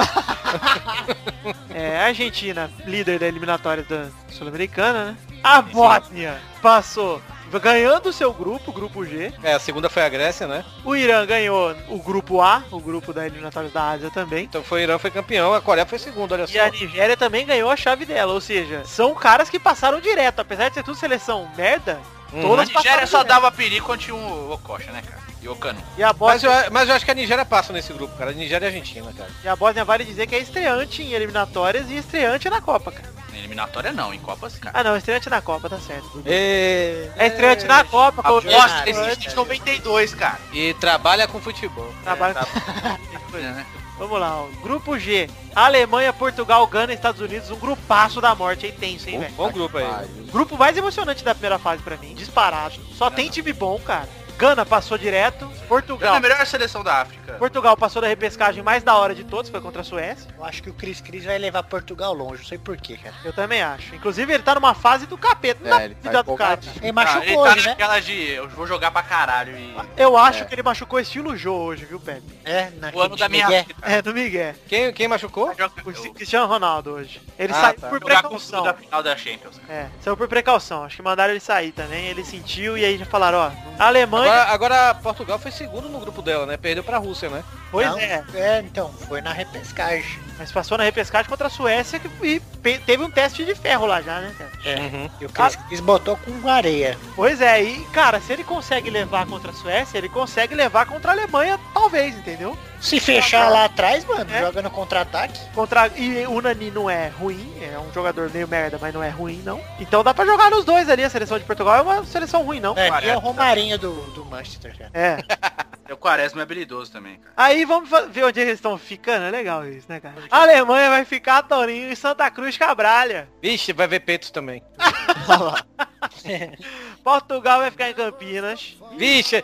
[1.72, 5.16] É, a Argentina, líder da eliminatória da Sul-Americana, né?
[5.42, 7.22] A Bósnia passou
[7.62, 9.32] ganhando o seu grupo, o grupo G.
[9.42, 10.64] É, a segunda foi a Grécia, né?
[10.84, 14.44] O Irã ganhou o grupo A, o grupo da eliminatória da Ásia também.
[14.44, 16.60] Então foi o Irã foi campeão, a Coreia foi segunda, olha E só.
[16.64, 20.68] a Nigéria também ganhou a chave dela, ou seja, são caras que passaram direto, apesar
[20.68, 21.98] de ser tudo seleção merda,
[22.32, 22.42] Hum.
[22.42, 23.28] todas A Nigéria só direto.
[23.34, 25.19] dava perigo quando tinha o Okocha, né, cara?
[25.42, 25.82] E o Cano.
[25.96, 28.30] E a, Mas Bósnia, eu, mas eu acho que a Nigéria passa nesse grupo, cara.
[28.30, 29.30] A Nigéria e a Argentina, cara.
[29.42, 33.08] e a Bósnia vale dizer que é estreante em eliminatórias e estreante na Copa, cara.
[33.32, 34.78] Na eliminatória não, em Copa sim, cara.
[34.78, 36.22] Ah não, estreante na Copa, tá certo.
[36.26, 37.08] E...
[37.16, 40.38] É estreante na Copa, A como Bósnia estreante, existe desde 92, cara.
[40.52, 41.90] E trabalha com futebol.
[42.04, 42.34] trabalho-
[43.32, 43.66] né?
[44.00, 44.46] Vamos lá, ó.
[44.62, 45.28] Grupo G.
[45.54, 47.50] Alemanha, Portugal, Gana, Estados Unidos.
[47.50, 49.34] Um grupaço da morte aí tenso, hein, velho?
[49.34, 49.86] Bom grupo aí.
[50.32, 52.80] Grupo mais emocionante da primeira fase pra mim, disparado.
[52.96, 54.08] Só tem time bom, cara.
[54.40, 55.44] Gana passou direto.
[55.62, 56.14] É Portugal.
[56.14, 57.34] a melhor seleção da África.
[57.34, 60.28] Portugal passou da repescagem mais da hora de todos, foi contra a Suécia.
[60.36, 63.14] Eu acho que o Cris Cris vai levar Portugal longe, não sei porquê, cara.
[63.22, 63.94] Eu também acho.
[63.94, 65.60] Inclusive, ele tá numa fase do capeta.
[65.66, 66.58] É, dá ele tá do cara.
[66.80, 68.00] Ele Ah, machucou ele tá hoje, né?
[68.00, 69.76] de eu vou jogar pra caralho e.
[69.96, 70.46] Eu acho É.
[70.46, 72.22] que ele machucou estilo Jô hoje, viu, Pepe?
[72.44, 73.66] É, O ano da minha Miguel.
[73.82, 74.54] É, do Miguel.
[74.66, 75.50] Quem, quem machucou?
[75.84, 77.20] O Cristiano Ronaldo hoje.
[77.38, 77.88] Ele Ah, saiu tá.
[77.88, 78.64] por precaução.
[78.64, 79.60] da final da Champions.
[79.68, 80.84] É, saiu por precaução.
[80.84, 82.06] Acho que mandaram ele sair também.
[82.06, 83.50] Ele sentiu e aí já falaram, ó.
[83.78, 84.29] Alemanha.
[84.30, 86.56] Agora, agora Portugal foi segundo no grupo dela, né?
[86.56, 87.42] Perdeu pra Rússia, né?
[87.70, 88.24] Pois Não, é.
[88.34, 90.18] É, então, foi na repescagem.
[90.38, 93.84] Mas passou na repescagem contra a Suécia que- e pe- teve um teste de ferro
[93.86, 94.50] lá já, né, cara?
[94.64, 94.76] É.
[94.80, 95.10] Uhum.
[95.20, 95.30] E o
[95.68, 96.96] Cris botou com areia.
[97.14, 101.10] Pois é, e cara, se ele consegue levar contra a Suécia, ele consegue levar contra
[101.10, 102.58] a Alemanha, talvez, entendeu?
[102.80, 104.40] Se fechar lá atrás, mano, É.
[104.40, 105.38] joga no contra-ataque.
[105.54, 109.10] Contra e o Nani não é ruim, é um jogador meio merda, mas não é
[109.10, 109.60] ruim não.
[109.78, 111.04] Então dá pra jogar nos dois ali.
[111.04, 112.76] A seleção de Portugal é uma seleção ruim não.
[112.78, 114.90] É, e é o Romarinho do, do Manchester, cara.
[114.94, 115.18] É.
[115.92, 117.32] O Quaresma é habilidoso também, cara.
[117.36, 119.24] Aí vamos ver onde eles estão ficando.
[119.24, 120.14] É legal isso, né, cara?
[120.30, 123.28] A Alemanha vai ficar Torinho e Santa Cruz Cabralha.
[123.42, 124.62] Vixe, vai ver peitos também.
[127.02, 128.76] Portugal vai ficar em Campinas.
[128.96, 129.42] Vixe,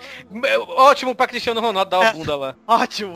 [0.69, 2.55] ótimo pra Cristiano Ronaldo dar a bunda lá.
[2.67, 3.15] Ótimo.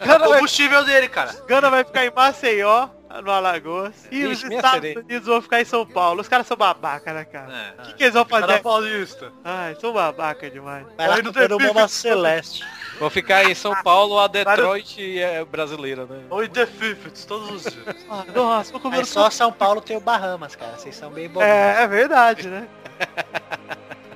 [0.00, 1.32] É o Gana vai, combustível dele, cara.
[1.46, 2.88] Gana vai ficar em Maceió,
[3.22, 3.94] no Alagoas.
[4.10, 5.00] E os Vixe, minha Estados sereia.
[5.00, 6.20] Unidos vão ficar em São Paulo.
[6.20, 7.52] Os caras são babaca, né, cara?
[7.52, 7.82] É.
[7.82, 8.62] O que, que eles vão fazer?
[8.62, 9.32] paulista.
[9.44, 10.86] Ai, são babaca demais.
[10.96, 12.64] Vai lá Aí não comprando tem uma celeste.
[12.98, 16.24] Vou ficar em São Paulo, a Detroit é brasileira, né?
[16.30, 17.96] Oi, The Fifths, todos os dias.
[18.10, 20.76] Ah, nossa, tô comendo Aí só São Paulo tem o Bahamas, cara.
[20.76, 21.42] Vocês são bem bons.
[21.42, 22.66] É, é verdade, né?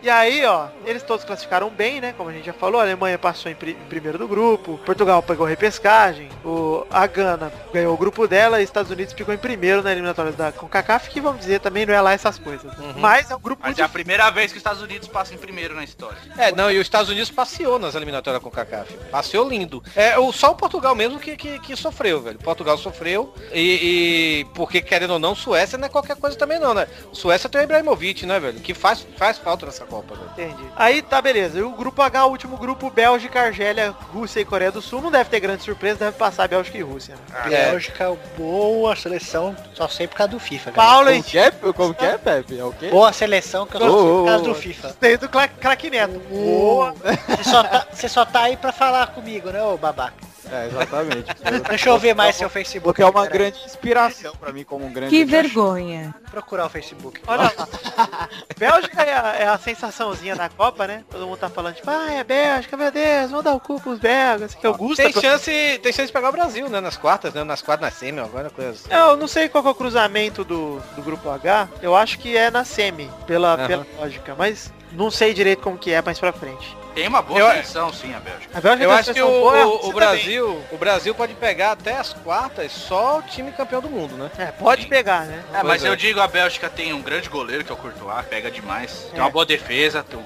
[0.03, 2.13] E aí, ó, eles todos classificaram bem, né?
[2.17, 5.23] Como a gente já falou, a Alemanha passou em, pri- em primeiro do grupo, Portugal
[5.23, 9.81] pegou repescagem, o, a Gana ganhou o grupo dela e Estados Unidos ficou em primeiro
[9.81, 12.77] na eliminatória da CONCACAF, que vamos dizer também não é lá essas coisas.
[12.77, 12.95] né?
[12.97, 15.39] Mas é um grupo Mas é a primeira vez que os Estados Unidos passam em
[15.39, 16.19] primeiro na história.
[16.37, 18.93] É, não, e os Estados Unidos passeou nas eliminatórias com o CACAF.
[19.09, 19.85] Passeou lindo.
[19.95, 22.41] É, o, só o Portugal mesmo que, que, que sofreu, velho.
[22.41, 26.75] Portugal sofreu e, e porque, querendo ou não, Suécia não é qualquer coisa também não,
[26.75, 26.89] né?
[27.13, 28.59] Suécia tem o Ibrahimovic, né, velho?
[28.59, 30.31] Que faz, faz falta nessa Copa, velho.
[30.51, 30.69] Entendi.
[30.75, 31.59] Aí tá beleza.
[31.59, 35.03] E o grupo H, o último grupo, Bélgica, Argélia, Rússia e Coreia do Sul.
[35.03, 37.15] Não deve ter grande surpresa, deve passar Bélgica e Rússia.
[37.29, 37.41] Né?
[37.55, 37.71] É.
[37.71, 40.73] Bélgica, boa seleção, só sei por causa do FIFA.
[40.73, 41.51] Paulo Como e que é?
[41.51, 42.59] Como que é, Pepe?
[42.59, 42.89] É o quê?
[42.89, 44.97] Boa seleção que eu só sei por causa do FIFA.
[44.99, 46.19] tem do cra- craque Neto.
[46.31, 46.95] Boa.
[47.37, 50.32] Você só, tá, você só tá aí pra falar comigo, né, ô babaca?
[50.53, 51.35] É, exatamente.
[51.69, 52.85] Deixa eu ver mais seu Facebook.
[52.85, 53.39] Porque é uma peraí.
[53.39, 55.09] grande inspiração pra mim como um grande...
[55.09, 56.15] Que vergonha.
[56.31, 57.21] Procurar o Facebook.
[57.27, 58.29] Olha lá.
[58.59, 61.05] Bélgica é a, é a sensaçãozinha da Copa, né?
[61.11, 63.99] Todo mundo tá falando, tipo, ah, é Bélgica, meu Deus, vamos dar o cu pros
[63.99, 64.55] belgas.
[64.55, 65.03] Que Augusta.
[65.03, 66.81] Tem chance, tem chance de pegar o Brasil, né?
[66.81, 67.43] Nas quartas, né?
[67.45, 68.93] Nas quartas, na semi, agora coisa assim.
[68.93, 71.69] Eu não sei qual que é o cruzamento do, do grupo H.
[71.81, 73.67] Eu acho que é na semi, pela, Aham.
[73.67, 74.35] pela lógica.
[74.37, 76.77] Mas não sei direito como que é mais pra frente.
[76.95, 78.59] Tem uma boa Eu- seleção, sim, a Bélgica.
[78.59, 82.13] A Bélgica Eu acho que o, o- o Brasil, o Brasil pode pegar até as
[82.13, 84.31] quartas só o time campeão do mundo, né?
[84.33, 84.49] também.
[84.49, 85.43] É, pode pegar, né?
[85.55, 85.89] É, mas é.
[85.89, 89.07] eu digo, a Bélgica tem um grande goleiro, que é o Courtois, pega demais.
[89.11, 89.23] Tem É.
[89.23, 90.23] uma boa defesa, com,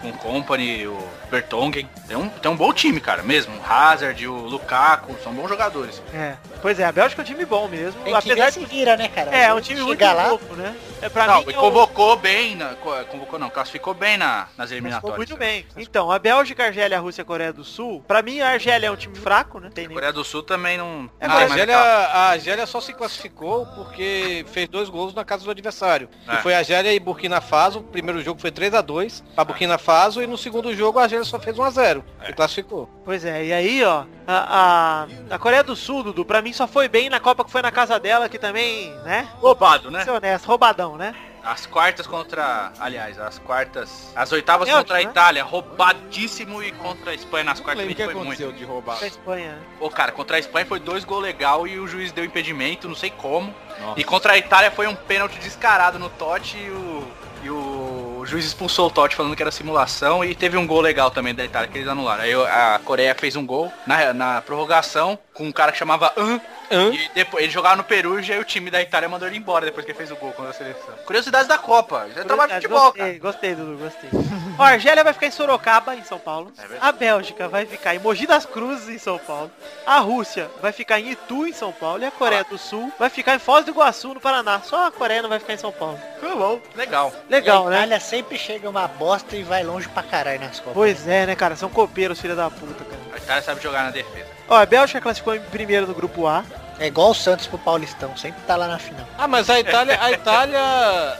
[0.00, 0.98] com o Company, o
[1.30, 1.88] Bertongen.
[2.06, 3.54] Tem um, tem um bom time, cara, mesmo.
[3.58, 6.00] O Hazard, o Lukaku, são bons jogadores.
[6.14, 6.34] É.
[6.62, 8.00] Pois é, a Bélgica é um time bom mesmo.
[8.02, 9.34] Tem que se vira, né, cara?
[9.36, 10.74] É, é um time muito lá, novo, né?
[11.00, 14.48] É pra não, mim e é convocou bem, na, co- convocou não, classificou bem na,
[14.56, 15.16] nas eliminatórias.
[15.16, 15.64] muito bem.
[15.76, 18.50] Então, a Bélgica, a Argélia, a Rússia e a Coreia do Sul, pra mim a
[18.50, 19.70] Argélia é um time fraco, né?
[19.72, 19.94] Tem A nem...
[19.94, 21.10] Coreia do Sul também não...
[21.18, 25.50] É, A Argélia, a Argélia só se classificou porque fez dois gols na casa do
[25.50, 26.08] adversário.
[26.26, 26.36] É.
[26.36, 27.80] Que foi a Argélia e Burkina Faso.
[27.80, 31.02] O primeiro jogo foi 3 a 2 para Burkina Faso e no segundo jogo a
[31.04, 32.30] Argélia só fez 1 a 0 É.
[32.30, 32.88] e classificou.
[33.04, 36.66] Pois é, e aí, ó, a, a, a Coreia do Sul, Dudu, pra mim só
[36.68, 39.28] foi bem na Copa que foi na casa dela, que também, né?
[39.40, 40.04] Roubado, né?
[40.04, 41.14] Ser honesto, roubadão, né?
[41.48, 42.72] As quartas contra...
[42.78, 44.12] Aliás, as quartas...
[44.14, 45.10] As oitavas Bélgica, contra a né?
[45.10, 46.62] Itália, roubadíssimo.
[46.62, 48.20] E contra a Espanha nas quartas que foi muito.
[48.20, 49.00] aconteceu de roubar.
[49.00, 49.62] Da Espanha, né?
[49.80, 52.94] Ô, cara, contra a Espanha foi dois gols legal e o juiz deu impedimento, não
[52.94, 53.54] sei como.
[53.80, 53.98] Nossa.
[53.98, 57.08] E contra a Itália foi um pênalti descarado no Totti e o,
[57.42, 61.10] e o juiz expulsou o Totti falando que era simulação e teve um gol legal
[61.10, 62.24] também da Itália que eles anularam.
[62.24, 66.38] Aí a Coreia fez um gol na, na prorrogação com um cara que chamava An.
[66.70, 69.84] E depois ele jogava no Perugia e o time da Itália mandou ele embora depois
[69.84, 70.94] que ele fez o gol contra a seleção.
[71.06, 72.06] Curiosidades da Copa.
[72.14, 73.18] Já trabalha Curiosidade, futebol, cara.
[73.18, 74.10] gostei, gostei, Dudu, gostei.
[74.58, 76.52] A Argélia vai ficar em Sorocaba, em São Paulo.
[76.58, 79.50] É a Bélgica vai ficar em Mogi das Cruzes, em São Paulo.
[79.86, 82.02] A Rússia vai ficar em Itu, em São Paulo.
[82.02, 84.60] E a Coreia do Sul vai ficar em Foz do Iguaçu, no Paraná.
[84.60, 85.98] Só a Coreia não vai ficar em São Paulo.
[86.20, 86.60] Foi bom.
[86.74, 87.12] Legal.
[87.30, 87.76] Legal, e a né?
[87.76, 90.74] Itália sempre chega uma bosta e vai longe pra caralho nas Copas.
[90.74, 91.56] Pois é, né, cara?
[91.56, 93.00] São copeiros, filha da puta, cara.
[93.12, 94.37] A Itália sabe jogar na defesa.
[94.48, 96.44] Ó, a Bélgica classificou em primeiro no grupo A.
[96.80, 99.04] É igual o Santos pro Paulistão, sempre tá lá na final.
[99.18, 100.60] Ah, mas a Itália, a Itália,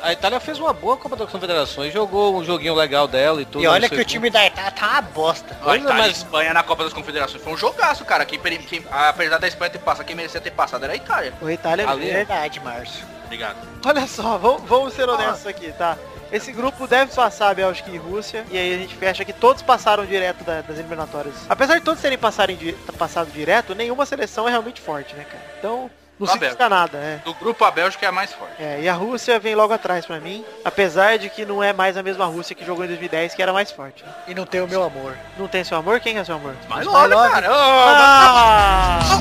[0.01, 3.65] a Itália fez uma boa Copa das Confederações, jogou um joguinho legal dela e tudo.
[3.65, 5.57] E olha que o time da Itália tá uma bosta.
[5.67, 8.25] A Itália mas- Espanha na Copa das Confederações foi um jogaço, cara.
[8.25, 11.35] Quem, quem- apesar da Espanha ter passado, quem merecia ter passado era a Itália.
[11.43, 13.05] O Itália é É verdade, Márcio.
[13.25, 13.57] Obrigado.
[13.85, 15.99] Olha só, vamos, vamos ser honestos aqui, tá?
[16.31, 19.63] Esse grupo deve passar a Bélgica e Rússia, e aí a gente fecha que todos
[19.63, 21.35] passaram direto da- das eliminatórias.
[21.49, 25.43] Apesar de todos terem passarem di- passado direto, nenhuma seleção é realmente forte, né, cara?
[25.59, 27.21] Então, não significa nada, é.
[27.25, 28.53] Do grupo a Bélgica é a mais forte.
[28.61, 31.97] É, e a Rússia vem logo atrás pra mim, apesar de que não é mais
[31.97, 34.05] a mesma Rússia que jogou em 2010, que era mais forte.
[34.05, 34.11] né?
[34.27, 35.17] E não tem o meu amor.
[35.39, 35.99] Não tem seu amor?
[36.01, 36.55] Quem é seu amor?
[36.69, 37.47] Mas olha, cara.
[37.51, 39.01] Ah!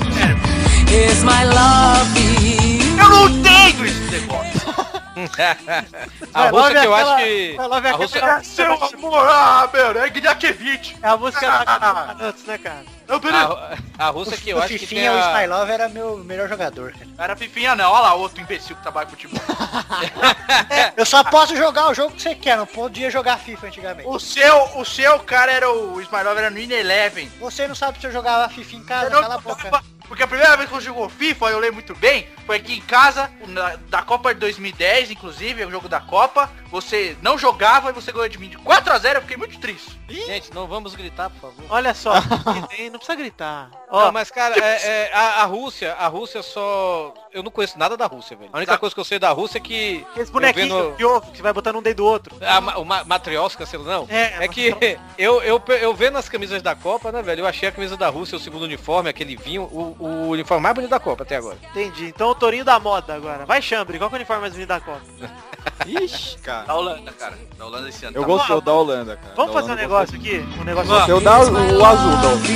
[0.92, 2.78] Is my love.
[3.00, 4.87] Eu não tenho esse negócio.
[6.34, 7.56] A love que eu aquela- acho que.
[7.58, 10.96] love A aquela- Rússia, Seu amor, ah, meu, é Gnakiewicz.
[11.02, 12.84] É a música da antes, né, cara?
[13.08, 13.40] Não, peraí.
[13.42, 15.32] a, a Rússia que eu o acho que tem Fifinha, o a...
[15.32, 17.06] Smilov era meu melhor jogador, cara.
[17.18, 19.40] Era Fifinha não, olha lá, outro imbecil que trabalha com futebol.
[20.98, 24.08] Eu só posso jogar o jogo que você quer, não podia jogar FIFA antigamente.
[24.10, 27.32] O seu, o seu cara era o Ismailov, era no In Eleven.
[27.40, 29.84] Você não sabe se eu jogava FIFA em casa, cala a boca.
[30.08, 32.82] Porque a primeira vez que eu jogou FIFA, eu lembro muito bem, foi aqui em
[32.82, 36.50] casa, na- da Copa de 2010, inclusive, é o jogo da Copa.
[36.70, 39.98] Você não jogava e você ganhou de mim de 4x0, eu fiquei muito triste.
[40.10, 41.66] Gente, não vamos gritar, por favor.
[41.70, 42.14] Olha só,
[42.92, 43.70] não precisa gritar.
[43.90, 47.14] Ó, Não, mas cara, é, é, a, a Rússia, a Rússia só.
[47.34, 48.50] Eu não conheço nada da Rússia, velho.
[48.54, 48.78] A única Tá.
[48.78, 50.06] coisa que eu sei da Rússia é que.
[50.12, 52.36] Aqueles eu bonequinhos vendo- ovo que você vai botando um dedo do outro.
[52.42, 54.08] A, ma- o ma- Matrioska, sei lá, não.
[54.10, 54.74] É, É que
[55.18, 57.42] eu, eu, eu vendo as camisas da Copa, né, velho?
[57.42, 60.76] Eu achei a camisa da Rússia, o segundo uniforme, aquele vinho, o, o uniforme mais
[60.76, 61.58] bonito da Copa até agora.
[61.72, 62.06] Entendi.
[62.08, 63.46] Então o tourinho da moda agora.
[63.46, 65.02] Vai, Chambre, qual que é o uniforme mais bonito da Copa?
[65.86, 66.66] Ixi, cara.
[66.66, 67.34] Da Holanda, cara.
[67.58, 68.16] Da Holanda esse ano.
[68.18, 68.62] Eu tá gostei bom.
[68.62, 69.34] da Holanda, cara.
[69.36, 70.46] Vamos Da fazer um Holanda negócio gostei aqui?
[70.60, 71.10] Um negócio muito.
[71.10, 72.48] Eu dar o, o azul da Holanda.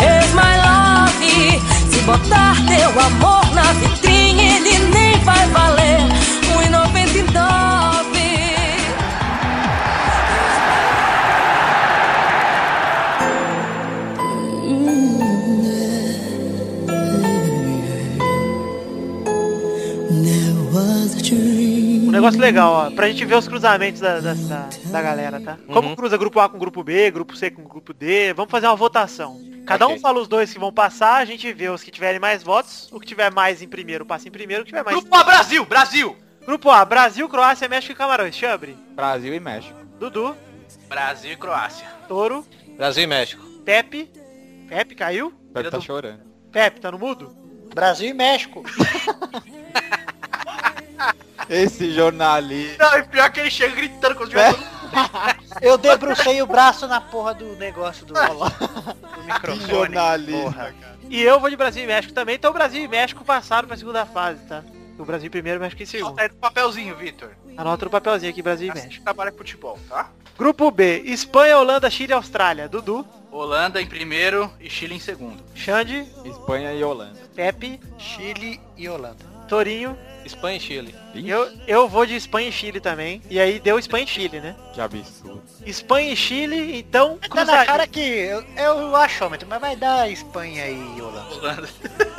[0.00, 1.60] Is my love.
[1.90, 5.98] Se botar teu amor na vitrine, ele nem vai valer.
[6.70, 7.67] 1,99.
[22.08, 22.90] Um negócio legal, ó.
[22.90, 25.58] Pra gente ver os cruzamentos da, da, da, da galera, tá?
[25.66, 25.96] Como Uhum.
[25.96, 29.38] cruza grupo A com grupo B, grupo C com grupo D, vamos fazer uma votação.
[29.66, 30.00] Cada um Ok.
[30.00, 32.98] fala os dois que vão passar, a gente vê os que tiverem mais votos, o
[32.98, 34.96] que tiver mais em primeiro passa em primeiro, o que tiver mais...
[34.96, 36.16] Grupo A, Brasil, Brasil.
[36.46, 38.34] Grupo A, Brasil, Croácia, México e Camarões.
[38.34, 39.78] Chambre, Brasil e México.
[40.00, 40.34] Dudu,
[40.88, 41.86] Brasil e Croácia.
[42.08, 42.42] Toro,
[42.78, 43.44] Brasil e México.
[43.66, 44.10] Pepe.
[44.66, 45.30] Pepe caiu?
[45.52, 46.20] Pepe tá do- chorando.
[46.50, 47.36] Pepe, tá no mudo?
[47.74, 48.62] Brasil e México.
[51.48, 52.84] Esse jornalista.
[52.90, 54.66] Não, e pior que ele chega gritando com os jogadores.
[55.60, 59.66] Eu debrucei o braço na porra do negócio do, do microfone.
[59.68, 60.74] Jornalista, Porra.
[60.80, 60.98] cara.
[61.10, 64.04] E eu vou de Brasil e México também, então Brasil e México passaram pra segunda
[64.04, 64.62] fase, tá?
[64.98, 66.18] O Brasil em primeiro, México em segundo.
[66.18, 67.30] Aí do papelzinho, Vitor.
[67.56, 68.94] Anota no papelzinho aqui, Brasil e Assim México.
[68.98, 70.10] que trabalha com futebol, tá?
[70.36, 72.68] Grupo B, Espanha, Holanda, Chile e Austrália.
[72.68, 75.42] Dudu, Holanda em primeiro e Chile em segundo.
[75.54, 77.18] Xande, Espanha e Holanda.
[77.34, 79.24] Pepe, Chile e Holanda.
[79.48, 79.96] Torinho.
[80.28, 80.94] Espanha e Chile.
[81.14, 83.20] Ixi, Eu, eu vou de Espanha e Chile também.
[83.28, 84.54] E aí deu Espanha e Chile, né?
[84.72, 85.42] Que absurdo.
[85.66, 90.66] Espanha e Chile, então Tá na cara que eu, eu achômetro, mas vai dar Espanha
[90.68, 91.68] e Holanda.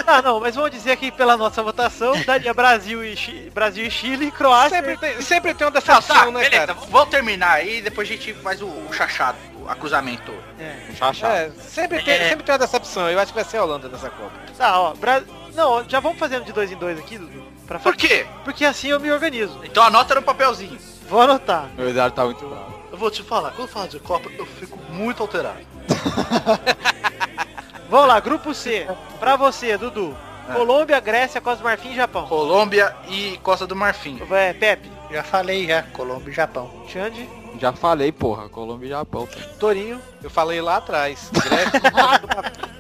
[0.06, 3.92] Ah, não, mas vamos dizer que pela nossa votação, daria Brasil e, Chi- Brasil e
[3.92, 4.78] Chile, Croácia.
[4.78, 6.74] Sempre tem, sempre tem uma decepção, tá, né, beleza, cara?
[6.90, 10.34] vamos terminar aí e depois a gente faz o, o chachado, o acruzamento.
[10.60, 10.94] É.
[10.96, 11.30] Chachá.
[11.30, 12.30] É, sempre tem, É.
[12.30, 13.10] sempre tem uma decepção.
[13.10, 14.32] Eu acho que vai ser a Holanda nessa Copa.
[14.58, 14.94] Tá, ó.
[14.96, 15.22] Bra...
[15.54, 17.44] Não, já vamos fazendo de dois em dois aqui, Dudu.
[17.70, 18.26] Pra Por quê?
[18.44, 19.60] Porque assim eu me organizo.
[19.64, 20.76] Então anota no papelzinho.
[21.08, 21.70] Vou anotar.
[21.78, 22.74] Meu Eduardo tá muito bravo.
[22.92, 25.60] Eu vou te falar, quando fala de Copa, eu fico muito alterado.
[27.88, 28.88] Vamos lá, grupo C.
[29.20, 30.18] Pra você, Dudu.
[30.50, 30.54] É.
[30.54, 32.26] Colômbia, Grécia, Costa do Marfim e Japão.
[32.26, 34.20] Colômbia e Costa do Marfim.
[34.32, 36.72] É, Pepe, Já falei já, Colômbia e Japão.
[36.88, 38.50] Xande, Já falei, porra.
[38.50, 39.30] Colômbia e Japão.
[39.60, 40.02] Torinho.
[40.24, 41.30] Eu falei lá atrás.
[41.32, 41.82] Grécia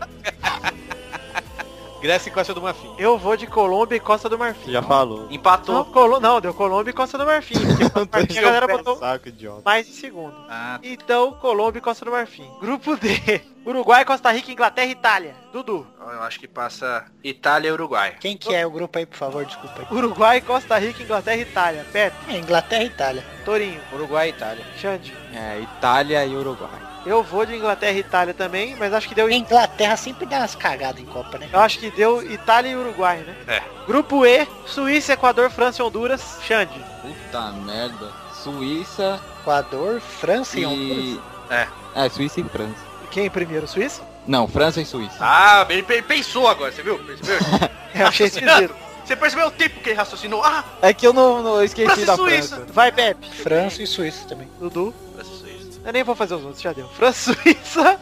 [2.02, 2.93] Grécia e Costa do Marfim.
[2.97, 4.72] Eu vou de Colômbia e Costa do Marfim.
[4.72, 5.24] Já falou.
[5.26, 5.86] Não, Empatou.
[5.86, 6.20] Colo...
[6.20, 7.56] não, deu Colômbia e Costa do Marfim.
[8.12, 9.62] Marfim a galera botou Saco, idiota.
[9.66, 10.34] mais em segundo.
[10.50, 12.50] Ah, Então, Colômbia e Costa do Marfim.
[12.62, 13.41] Grupo D.
[13.66, 15.36] Uruguai, Costa Rica, Inglaterra e Itália.
[15.52, 15.86] Dudu.
[16.00, 18.16] eu acho que passa Itália e Uruguai.
[18.20, 19.95] Quem que é o grupo aí, por favor, desculpa aí.
[19.97, 21.86] Uruguai, Costa Rica, Inglaterra e Itália.
[21.91, 23.26] Pepe, É, Inglaterra e Itália.
[23.45, 24.66] Torinho, Uruguai e Itália.
[24.78, 25.14] Xande.
[25.34, 26.89] É, Itália e Uruguai.
[27.06, 29.30] Eu vou de Inglaterra e Itália também, mas acho que deu...
[29.30, 31.47] Inglaterra sempre dá umas cagadas em Copa, né?
[31.52, 33.36] Eu acho que deu Itália e Uruguai, né?
[33.47, 33.62] É.
[33.88, 36.39] Grupo E, Suíça, Equador, França e Honduras.
[36.45, 36.80] Xande.
[37.02, 38.12] Puta merda.
[38.34, 40.97] Suíça Equador, França e Honduras.
[40.97, 41.20] e...
[41.50, 41.68] É.
[41.95, 42.76] É, Suíça e França.
[43.12, 43.68] Quem primeiro?
[43.68, 44.02] Suíça?
[44.28, 45.18] Não, França e Suíça.
[45.20, 47.00] Ah, ele pe- pensou agora, você viu?
[47.00, 47.39] Percebeu?
[47.95, 48.76] Eu achei esquisito.
[49.04, 50.43] Você percebeu o tempo que ele raciocinou?
[50.43, 52.56] Ah, É que eu não, não esqueci França e da Suíça.
[52.58, 52.72] França.
[52.74, 53.28] Vai, Pepe.
[53.28, 54.47] França e Suíça também.
[54.60, 54.93] Dudu.
[55.16, 55.39] França e.
[55.86, 56.88] Eu nem vou fazer os outros, já deu.
[56.89, 57.99] França, Suíça.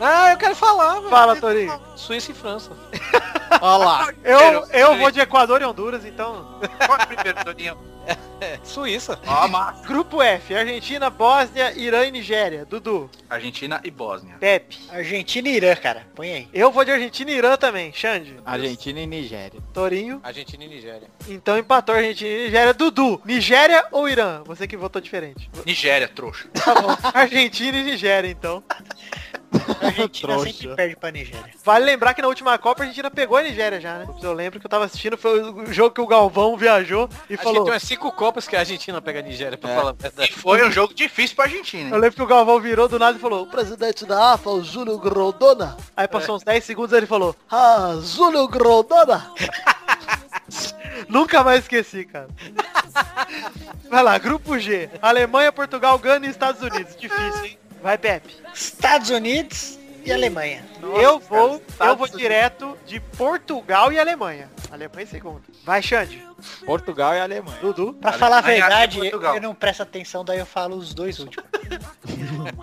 [0.00, 1.08] Ah, eu quero falar, velho.
[1.08, 1.80] Fala, Torinho.
[1.96, 2.70] Suíça e França.
[3.60, 4.14] Olha lá.
[4.24, 6.58] Eu, eu vou de Equador e Honduras, então.
[6.86, 7.78] Qual é o primeiro, Toninho?
[8.62, 9.18] Suíça.
[9.26, 9.86] Ó, massa.
[9.86, 12.64] Grupo F, Argentina, Bósnia, Irã e Nigéria.
[12.64, 13.10] Dudu.
[13.28, 14.36] Argentina e Bósnia.
[14.38, 14.78] Pepe.
[14.90, 16.06] Argentina e Irã, cara.
[16.14, 16.48] Põe aí.
[16.52, 17.92] Eu vou de Argentina e Irã também.
[17.92, 18.36] Xande.
[18.44, 19.60] Argentina e Nigéria.
[19.72, 20.20] Torinho.
[20.22, 21.08] Argentina e Nigéria.
[21.28, 22.74] Então empatou Argentina e Nigéria.
[22.74, 23.20] Dudu.
[23.24, 24.42] Nigéria ou Irã?
[24.46, 25.50] Você que votou diferente.
[25.64, 26.48] Nigéria, trouxa.
[26.52, 26.96] Tá bom.
[27.14, 28.62] Argentina e Nigéria, então.
[29.84, 31.44] A Argentina sempre perde pra Nigéria.
[31.64, 34.06] Vale lembrar que na última Copa a Argentina pegou a Nigéria já, né?
[34.22, 37.64] Eu lembro que eu tava assistindo, foi o jogo que o Galvão viajou e falou.
[37.64, 39.74] tem umas cinco copas que a Argentina pega a Nigéria, pra É.
[39.76, 40.32] falar a E verdade.
[40.32, 41.90] foi um jogo difícil pra Argentina.
[41.90, 42.00] Eu hein?
[42.00, 43.42] lembro que o Galvão virou do nada e falou.
[43.42, 45.76] O presidente da AFA, o Júlio Grondona.
[45.96, 47.34] Aí passou uns 10 segundos ele falou.
[47.50, 49.30] Ah, Júlio Grondona.
[51.08, 52.28] Nunca mais esqueci, cara.
[53.90, 54.88] Vai lá, grupo G.
[55.02, 56.94] Alemanha, Portugal, Gana e Estados Unidos.
[56.96, 57.58] Difícil, hein?
[57.84, 58.34] Vai, Pepe.
[58.54, 60.64] Estados Unidos e Alemanha.
[60.80, 64.50] eu vou, eu Estados vou direto de Portugal e Alemanha.
[64.70, 65.42] Alemanha em segundo.
[65.62, 66.26] Vai, Xande.
[66.64, 67.58] Portugal e Alemanha.
[67.60, 67.92] Dudu.
[67.92, 69.34] Pra falar a Alemanha verdade, e Portugal.
[69.34, 71.44] eu não presto atenção, daí eu falo os dois últimos.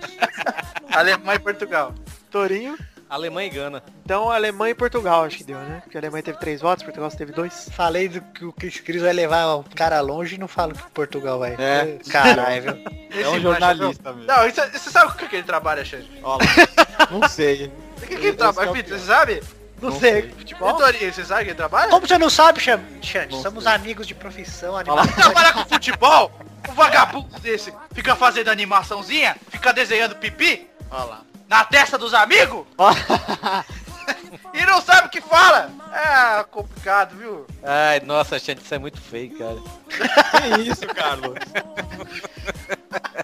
[0.90, 1.94] Alemanha e Portugal.
[2.32, 2.76] Torinho.
[3.12, 3.84] Alemanha e Gana.
[4.06, 5.82] Então, Alemanha e Portugal, acho que deu, né?
[5.84, 7.70] Porque a Alemanha teve três votos, Portugal teve dois.
[7.74, 10.90] Falei do que o Cris Cris vai levar o cara longe e não falo que
[10.92, 11.56] Portugal vai.
[11.60, 11.98] É.
[12.10, 13.02] Caralho, viu?
[13.14, 14.26] É um jornalista mesmo.
[14.26, 16.10] Não, isso, você sabe com que ele trabalha, Xande?
[16.24, 17.08] Olha lá.
[17.12, 17.70] Não sei.
[17.98, 18.98] O que, que ele trabalha, Vitor?
[18.98, 19.44] Você sabe?
[19.82, 20.22] Não, Não sei.
[20.22, 20.30] sei.
[20.32, 20.74] Futebol?
[20.78, 21.90] Torinho, você sabe que ele trabalha?
[21.90, 23.36] Como você não sabe, Xan- Xande?
[23.42, 23.74] Somos sei.
[23.74, 25.12] amigos de profissão, animação.
[25.14, 26.32] trabalha com futebol?
[26.70, 29.36] Um vagabundo desse fica fazendo animaçãozinha?
[29.50, 30.70] Fica desenhando pipi?
[30.90, 31.22] Olha lá.
[31.52, 32.66] Na testa dos amigos?
[34.54, 35.70] e não sabe o que fala?
[35.94, 37.46] É complicado, viu?
[37.62, 39.58] Ai, nossa, gente, isso é muito feio, cara.
[39.90, 41.38] Que isso, Carlos?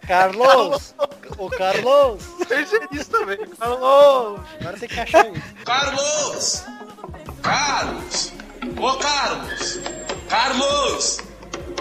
[0.05, 0.93] Carlos!
[1.37, 2.25] Ô Carlos!
[2.49, 3.39] Pensei nisso também.
[3.61, 4.41] Alô!
[4.59, 5.41] Agora tem que achar isso.
[5.63, 6.65] Carlos!
[7.41, 8.33] Carlos!
[8.77, 9.79] Ô Carlos!
[10.27, 11.26] Carlos!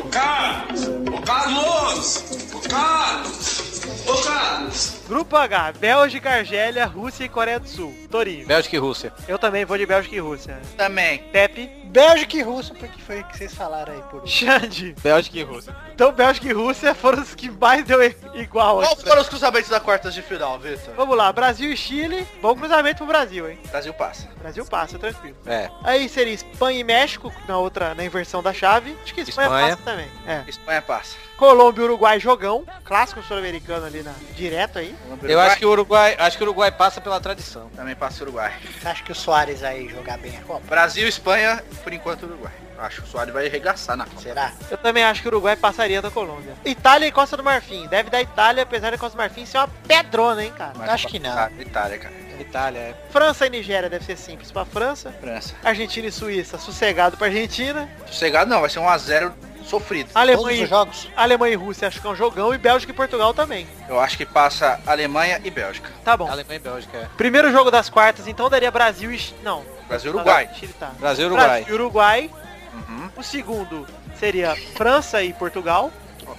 [0.06, 0.86] Ô Carlos!
[0.86, 2.52] Ô Carlos!
[2.54, 4.06] Ô Carlos!
[4.06, 5.00] Ô Carlos!
[5.08, 7.92] Grupo H, Bélgica, Argélia, Rússia e Coreia do Sul.
[8.08, 8.46] Torinho.
[8.46, 9.12] Bélgica e Rússia.
[9.26, 10.60] Eu também vou de Bélgica e Rússia.
[10.76, 11.18] Também.
[11.32, 11.68] Pepe.
[11.96, 14.94] Bélgica e Rússia, porque foi o que vocês falaram aí por Xande.
[15.02, 15.74] Bélgica e Rússia.
[15.94, 18.00] Então Bélgica e Rússia foram os que mais deu
[18.34, 18.82] igual.
[18.82, 20.92] Qual foram os cruzamentos da quartas de final, Vitor?
[20.94, 22.28] Vamos lá, Brasil e Chile.
[22.42, 23.58] Bom cruzamento pro Brasil, hein?
[23.70, 24.28] Brasil passa.
[24.38, 25.38] Brasil passa, tranquilo.
[25.46, 25.70] É.
[25.82, 28.94] Aí seria Espanha e México, na outra, na inversão da chave.
[29.02, 29.76] Acho que Espanha, Espanha.
[29.76, 30.10] passa também.
[30.26, 30.44] É.
[30.46, 31.16] Espanha passa.
[31.36, 32.64] Colômbia e Uruguai jogão.
[32.84, 34.94] Clássico sul-americano ali na, direto aí.
[35.22, 37.68] Eu acho que o Uruguai, acho que o Uruguai passa pela tradição.
[37.70, 38.54] Também passa o Uruguai.
[38.80, 40.66] Você acha que o Soares vai jogar bem a Copa?
[40.66, 42.52] Brasil e Espanha, por enquanto, Uruguai.
[42.80, 44.20] Acho que o Soares vai arregaçar na Copa.
[44.20, 44.52] Será?
[44.68, 46.54] Eu também acho que o Uruguai passaria da Colômbia.
[46.64, 47.86] Itália e Costa do Marfim.
[47.86, 50.72] Deve dar Itália, apesar da Costa do Marfim ser uma pedrona, hein, cara.
[50.76, 51.30] Mas Acho que não.
[51.30, 52.14] Ah, Itália, cara.
[52.40, 52.94] Itália, é.
[53.10, 55.12] França e Nigéria deve ser simples pra França.
[55.20, 55.54] França.
[55.62, 57.88] Argentina e Suíça, sossegado pra Argentina.
[58.04, 59.32] Sossegado não, vai ser um a 0
[59.66, 60.06] sofrido.
[60.12, 61.08] Todos Alemanha, os jogos?
[61.16, 62.54] Alemanha e Rússia acho que é um jogão.
[62.54, 63.66] E Bélgica e Portugal também.
[63.88, 65.90] Eu acho que passa Alemanha e Bélgica.
[66.04, 66.30] Tá bom.
[66.30, 67.08] Alemanha e Bélgica, é.
[67.16, 69.20] Primeiro jogo das quartas, então daria Brasil e...
[69.42, 69.64] Não.
[69.88, 70.50] Brasil e Uruguai.
[70.54, 70.90] Chile tá.
[70.98, 71.48] Brasil e Uruguai.
[71.48, 72.30] Brasil e Uruguai.
[72.74, 73.10] Uhum.
[73.16, 73.86] O segundo
[74.18, 75.90] seria França e Portugal.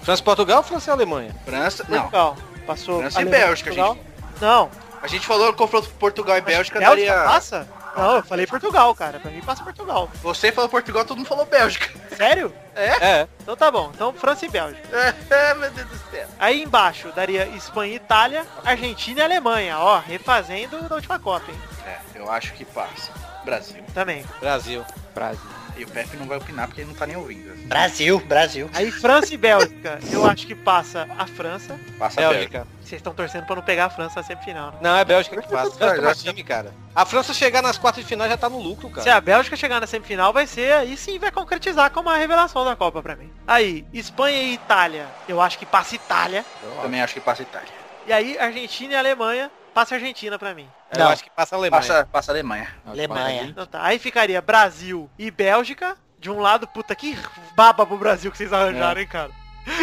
[0.01, 1.35] França e Portugal, França e Alemanha.
[1.45, 2.01] França, não.
[2.01, 2.37] Portugal.
[2.65, 3.97] Passou França e Alemanha Bélgica, Portugal.
[4.39, 4.69] Não.
[5.01, 7.23] A gente falou no confronto Portugal e Bélgica, Bélgica daria...
[7.23, 7.67] passa?
[7.97, 9.19] Não, eu falei Portugal, cara.
[9.19, 10.09] Pra mim passa Portugal.
[10.21, 11.89] Você falou Portugal, todo mundo falou Bélgica.
[12.15, 12.53] Sério?
[12.75, 13.27] É.
[13.41, 13.91] Então tá bom.
[13.93, 14.87] Então França e Bélgica.
[15.29, 16.27] É, meu Deus do céu.
[16.39, 19.79] Aí embaixo daria Espanha e Itália, Argentina e Alemanha.
[19.79, 21.59] Ó, refazendo da última Copa, hein?
[21.85, 23.11] É, eu acho que passa.
[23.43, 23.83] Brasil.
[23.93, 24.25] Também.
[24.39, 24.85] Brasil.
[25.15, 25.56] Brasil.
[25.77, 27.55] E o Pepe não vai opinar porque ele não tá nem ouvindo.
[27.67, 28.69] Brasil, Brasil.
[28.73, 29.99] Aí França e Bélgica.
[30.11, 31.79] Eu acho que passa a França.
[31.99, 32.59] Passa a Bélgica.
[32.59, 32.77] Bélgica.
[32.81, 34.77] Vocês estão torcendo pra não pegar a França na semifinal, né?
[34.81, 35.69] Não, é Bélgica que passa.
[35.77, 36.73] Bélgica é já- time, cara.
[36.95, 39.15] A França chegar nas quartas de final já tá no lucro, Se cara.
[39.17, 42.75] a Bélgica chegar na semifinal, vai ser aí sim vai concretizar como a revelação da
[42.75, 43.31] Copa pra mim.
[43.45, 45.05] Aí, Espanha e Itália.
[45.27, 46.43] Eu acho que passa Itália.
[46.63, 47.69] Eu também acho que passa Itália.
[48.07, 49.51] E aí, Argentina e Alemanha.
[49.77, 50.67] Passa Argentina pra mim.
[50.91, 51.09] Eu Não.
[51.09, 51.81] acho que passa a Alemanha.
[51.83, 52.67] Passa, passa Alemanha.
[52.83, 53.43] Alemanha.
[53.43, 53.83] Então tá.
[53.83, 55.95] Aí ficaria Brasil e Bélgica.
[56.17, 57.15] De um lado, puta, que
[57.55, 59.29] baba pro Brasil que vocês arranjaram, hein, cara?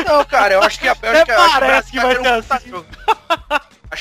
[0.05, 1.23] Não, cara, eu acho que a Bélgica...
[1.23, 2.87] Até eu parece que vai ser vai ter um jogo.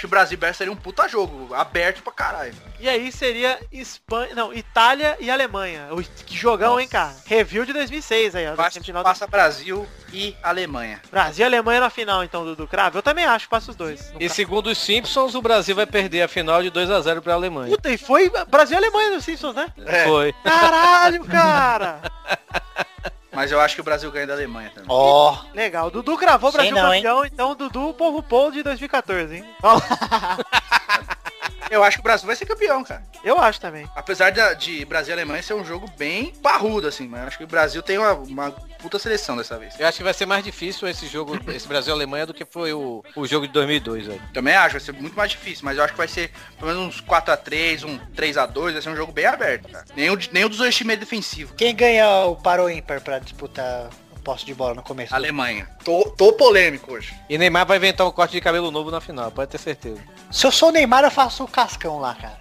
[0.03, 2.53] Acho que Brasil e Bélgica seria um puta jogo, aberto pra caralho.
[2.77, 5.87] E aí seria Espanha, não, Itália e Alemanha.
[5.91, 7.15] O- Que jogão, hein, cara?
[7.25, 8.49] Review de 2006 aí, ó.
[8.51, 11.01] da Passa, do- passa Brasil e Alemanha.
[11.09, 12.97] Brasil e Alemanha na final, então, do, do Cravo.
[12.97, 14.11] Eu também acho que passa os dois.
[14.19, 17.33] E segundo os Simpsons, o Brasil vai perder a final de 2 a 0 pra
[17.35, 17.69] Alemanha.
[17.73, 19.71] Puta, e foi Brasil e Alemanha nos Simpsons, né?
[19.85, 20.03] É.
[20.03, 20.33] Foi.
[20.43, 22.01] Caralho, cara!
[23.33, 24.87] Mas eu acho que o Brasil ganha da Alemanha também.
[24.89, 27.01] Ó, Legal, o Dudu cravou Sei Brasil não, hein?
[27.01, 29.45] campeão, então Dudu, povo Paul de 2014, hein?
[31.73, 33.01] Eu acho que o Brasil vai ser campeão, cara.
[33.23, 33.89] Eu acho também.
[33.95, 37.37] Apesar de, de Brasil e Alemanha ser um jogo bem parrudo, assim, mas eu acho
[37.39, 39.79] que o Brasil tem uma, uma puta seleção dessa vez.
[39.79, 42.45] Eu acho que vai ser mais difícil esse jogo, esse Brasil e Alemanha, do que
[42.45, 44.21] foi o, o jogo de 2002, velho.
[44.31, 46.95] Também acho, vai ser muito mais difícil, mas eu acho que vai ser pelo menos
[46.95, 49.85] uns 4x3, um 3x2, vai ser um jogo bem aberto, cara.
[49.95, 51.55] Nenhum, nenhum dos dois times é defensivo.
[51.55, 53.89] quem ganha o paro ímpar pra disputar
[54.23, 55.13] posse de bola no começo?
[55.13, 55.67] Alemanha.
[55.83, 57.13] Tô, tô polêmico hoje.
[57.29, 60.01] E Neymar vai inventar um corte de cabelo novo na final, pode ter certeza.
[60.31, 62.39] Se eu sou o Neymar, eu faço o cascão lá, cara.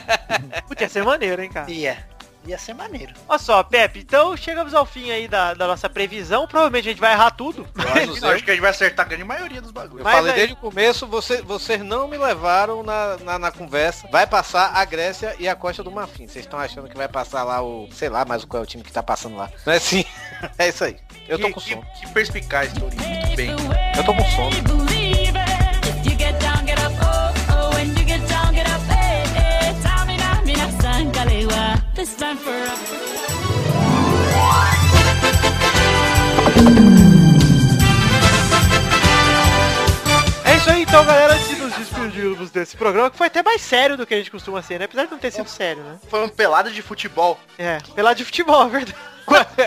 [0.66, 1.70] Podia ser maneiro, hein, cara?
[1.70, 1.98] Ia.
[2.46, 3.12] Ia ser maneiro.
[3.28, 6.46] Olha só, Pepe, então chegamos ao fim aí da, da nossa previsão.
[6.46, 7.68] Provavelmente a gente vai errar tudo.
[7.76, 9.98] Eu acho que a gente vai acertar a grande maioria dos bagulhos.
[9.98, 13.50] Eu Mas falei aí- desde o começo, você, vocês não me levaram na, na, na
[13.52, 14.08] conversa.
[14.10, 16.26] Vai passar a Grécia e a Costa do Marfim.
[16.26, 17.86] Vocês estão achando que vai passar lá o.
[17.92, 19.50] sei lá, mais qual é o time que tá passando lá.
[19.66, 20.04] Não é assim?
[20.56, 20.96] é isso aí.
[21.28, 21.86] Eu tô Que- com que, sono.
[22.00, 23.02] que perspicaz, Tourinho.
[23.06, 23.50] Muito bem.
[23.94, 24.56] Eu tô com sono.
[40.44, 41.34] É isso aí, então, galera.
[41.34, 44.30] Antes de nos despedirmos desse programa, que foi até mais sério do que a gente
[44.30, 44.84] costuma ser, né?
[44.84, 45.98] Apesar de não ter sido sério, né?
[46.08, 47.36] Foi uma pelada de futebol.
[47.58, 48.96] É, pela de futebol, é verdade.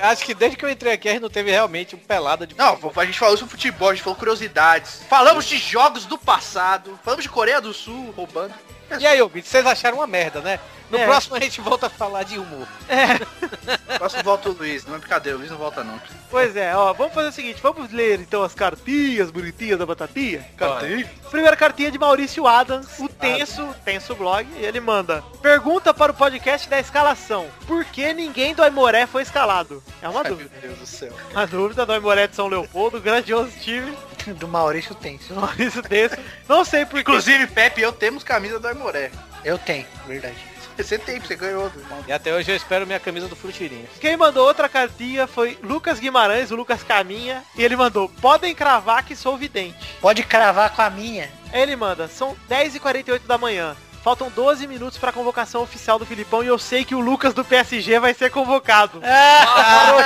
[0.02, 2.56] Acho que desde que eu entrei aqui a gente não teve realmente um pelada de
[2.58, 5.04] Não, a gente falou sobre futebol, a gente falou curiosidades.
[5.10, 6.98] Falamos de jogos do passado.
[7.04, 8.54] Falamos de Coreia do Sul roubando.
[9.00, 10.60] E aí, ouvintes, vocês acharam uma merda, né?
[10.92, 11.06] No É.
[11.06, 12.68] próximo a gente volta a falar de humor.
[13.98, 14.86] Próximo volta o Luiz.
[14.86, 16.00] Não é brincadeira, o Luiz não volta não.
[16.30, 20.46] Pois é, ó, vamos fazer o seguinte, vamos ler então as cartinhas bonitinhas da batatinha.
[20.58, 21.10] Cartinha?
[21.30, 26.16] Primeira cartinha de Maurício Adams, o Tenso, Tenso Blog, e ele manda Pergunta para o
[26.16, 27.48] podcast da escalação.
[27.66, 29.82] Por que ninguém do Aimoré foi escalado?
[30.02, 30.52] É uma Ai, meu dúvida.
[30.62, 31.14] Deus do céu.
[31.32, 33.96] Uma dúvida do Aimoré de São Leopoldo, grandioso time.
[34.38, 35.34] Do Maurício Tenso.
[35.34, 36.16] Maurício Tenso.
[36.48, 37.00] Não sei por quê.
[37.02, 39.10] Inclusive, Pepe e eu temos camisa do Aimoré.
[39.44, 40.36] Eu tenho, verdade.
[40.78, 41.66] Você tem, você ganhou.
[41.68, 42.04] irmão.
[42.08, 43.90] E até hoje eu espero minha camisa do Frutirinhas.
[44.00, 49.04] Quem mandou outra cartinha foi Lucas Guimarães, o Lucas Caminha, e ele mandou, podem cravar
[49.06, 49.96] que sou vidente.
[50.02, 51.30] Pode cravar com a minha.
[51.52, 53.76] Aí ele manda, são 10h48 da manhã.
[54.04, 57.46] Faltam 12 minutos pra convocação oficial do Filipão e eu sei que o Lucas do
[57.46, 59.00] PSG vai ser convocado.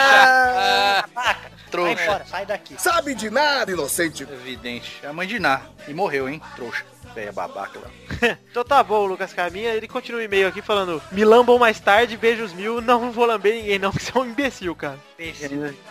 [0.08, 1.06] Ah.
[1.14, 1.36] Vai
[1.72, 2.04] Trouxa.
[2.04, 2.76] embora, sai daqui.
[2.78, 4.24] Sabe de nada, inocente.
[4.24, 5.00] Evidente.
[5.04, 5.62] É a mãe de Ná.
[5.88, 6.42] E morreu, hein?
[6.56, 6.86] Trouxa.
[7.16, 7.90] Véia babaca lá.
[8.52, 9.74] Então tá bom, Lucas Caminha.
[9.74, 13.56] Ele continua o e-mail aqui falando, me lambam mais tarde, beijos mil, não vou lamber
[13.56, 14.98] ninguém não, que você é um imbecil, cara.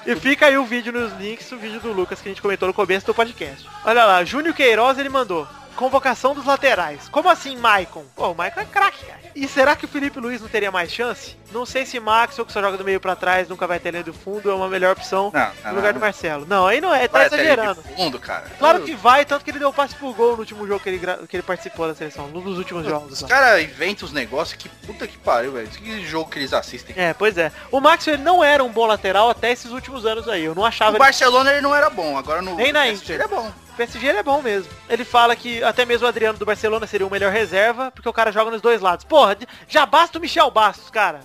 [0.07, 2.66] E fica aí o vídeo nos links, o vídeo do Lucas que a gente comentou
[2.68, 3.68] no começo do podcast.
[3.85, 5.47] Olha lá, Júnior Queiroz, ele mandou.
[5.77, 7.09] Convocação dos laterais.
[7.09, 8.05] Como assim, Maicon?
[8.14, 9.20] Pô, o Maicon é craque, cara.
[9.35, 11.37] E será que o Felipe Luiz não teria mais chance?
[11.53, 14.03] Não sei se Maxwell, que só joga do meio pra trás, nunca vai ter linha
[14.05, 16.01] do fundo, é uma melhor opção Não, no lugar não.
[16.01, 16.47] do Marcelo.
[16.47, 17.83] Não, aí não é, tá Vai até exagerando.
[17.97, 18.47] fundo, cara.
[18.59, 21.01] Claro que vai, tanto que ele deu passe pro gol no último jogo que ele,
[21.29, 23.20] que ele participou da seleção, num dos últimos jogos.
[23.20, 25.68] Os caras inventam os negócios que puta que pariu, velho.
[25.68, 26.95] Que jogo que eles assistem.
[26.97, 27.51] É, pois é.
[27.70, 30.45] O Maxwell ele não era um bom lateral até esses últimos anos aí.
[30.45, 31.05] Eu não achava No ele...
[31.05, 33.14] Barcelona ele não era bom, agora no Nem na Inter.
[33.16, 33.53] ele é bom.
[33.75, 34.72] O PSG ele é bom mesmo.
[34.89, 38.12] Ele fala que até mesmo o Adriano do Barcelona seria o melhor reserva, porque o
[38.12, 39.05] cara joga nos dois lados.
[39.05, 41.20] Porra, já basta o Michel Bastos, cara.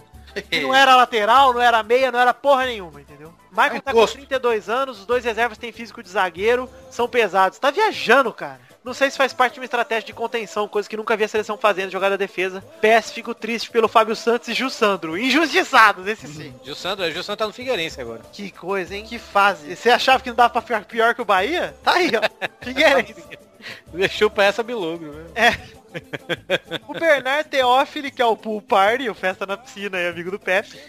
[0.49, 3.31] Que não era lateral, não era meia, não era porra nenhuma, entendeu?
[3.51, 4.17] Michael É tá com encosto.
[4.17, 7.59] 32 anos, os dois reservas têm físico de zagueiro, são pesados.
[7.59, 8.59] Tá viajando, cara.
[8.89, 11.27] Não sei se faz parte de uma estratégia de contenção, coisa que nunca vi a
[11.27, 12.63] seleção fazendo, jogada defesa.
[12.81, 15.15] PS, fico triste pelo Fábio Santos e Gil Sandro.
[15.15, 16.55] Injustiçados, esse sim.
[16.63, 18.21] Gil Sandro, Gil Sandro tá no Figueirense agora.
[18.33, 19.05] Que coisa, hein?
[19.05, 19.75] Que fase.
[19.75, 21.75] Você achava que não dava pra ficar pior que o Bahia?
[21.83, 22.47] Tá aí, ó.
[22.65, 23.23] Figueirense.
[23.93, 25.25] Deixou pra essa bilogro, né?
[25.35, 25.79] É.
[26.87, 30.39] O Bernard Teófilo, que é o pool party, o festa na piscina e amigo do
[30.39, 30.79] Pepe.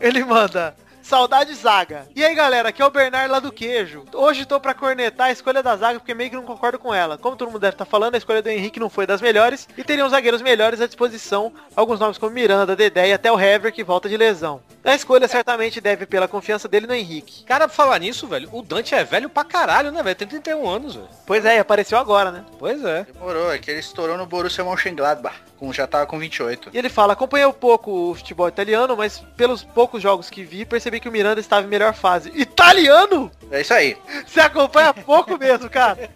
[0.00, 0.74] Ele manda.
[1.02, 2.06] Saudade zaga.
[2.14, 4.04] E aí galera, aqui é o Bernard lá do queijo.
[4.14, 7.18] Hoje tô pra cornetar a escolha da zaga porque meio que não concordo com ela.
[7.18, 9.82] Como todo mundo deve estar falando, a escolha do Henrique não foi das melhores e
[9.82, 11.52] teriam zagueiros melhores à disposição.
[11.74, 14.60] Alguns nomes como Miranda, Dedé e até o Hever que volta de lesão.
[14.84, 17.44] A escolha certamente deve pela confiança dele no Henrique.
[17.44, 20.16] Cara, pra falar nisso, velho, o Dante é velho pra caralho, né, velho?
[20.16, 21.08] Tem 31 anos, velho.
[21.26, 22.44] Pois é, e apareceu agora, né?
[22.58, 23.04] Pois é.
[23.12, 26.70] Demorou, é que ele estourou no Borussia Mönchengladbach, com, já tava com 28.
[26.72, 30.64] E ele fala, acompanhei um pouco o futebol italiano, mas pelos poucos jogos que vi,
[30.64, 32.30] percebi percebi que o Miranda estava em melhor fase.
[32.34, 33.30] Italiano?
[33.50, 33.96] É isso aí.
[34.26, 36.10] Você acompanha pouco mesmo, cara.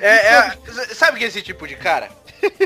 [0.00, 0.50] É, é-
[0.94, 2.08] sabe que esse tipo de cara?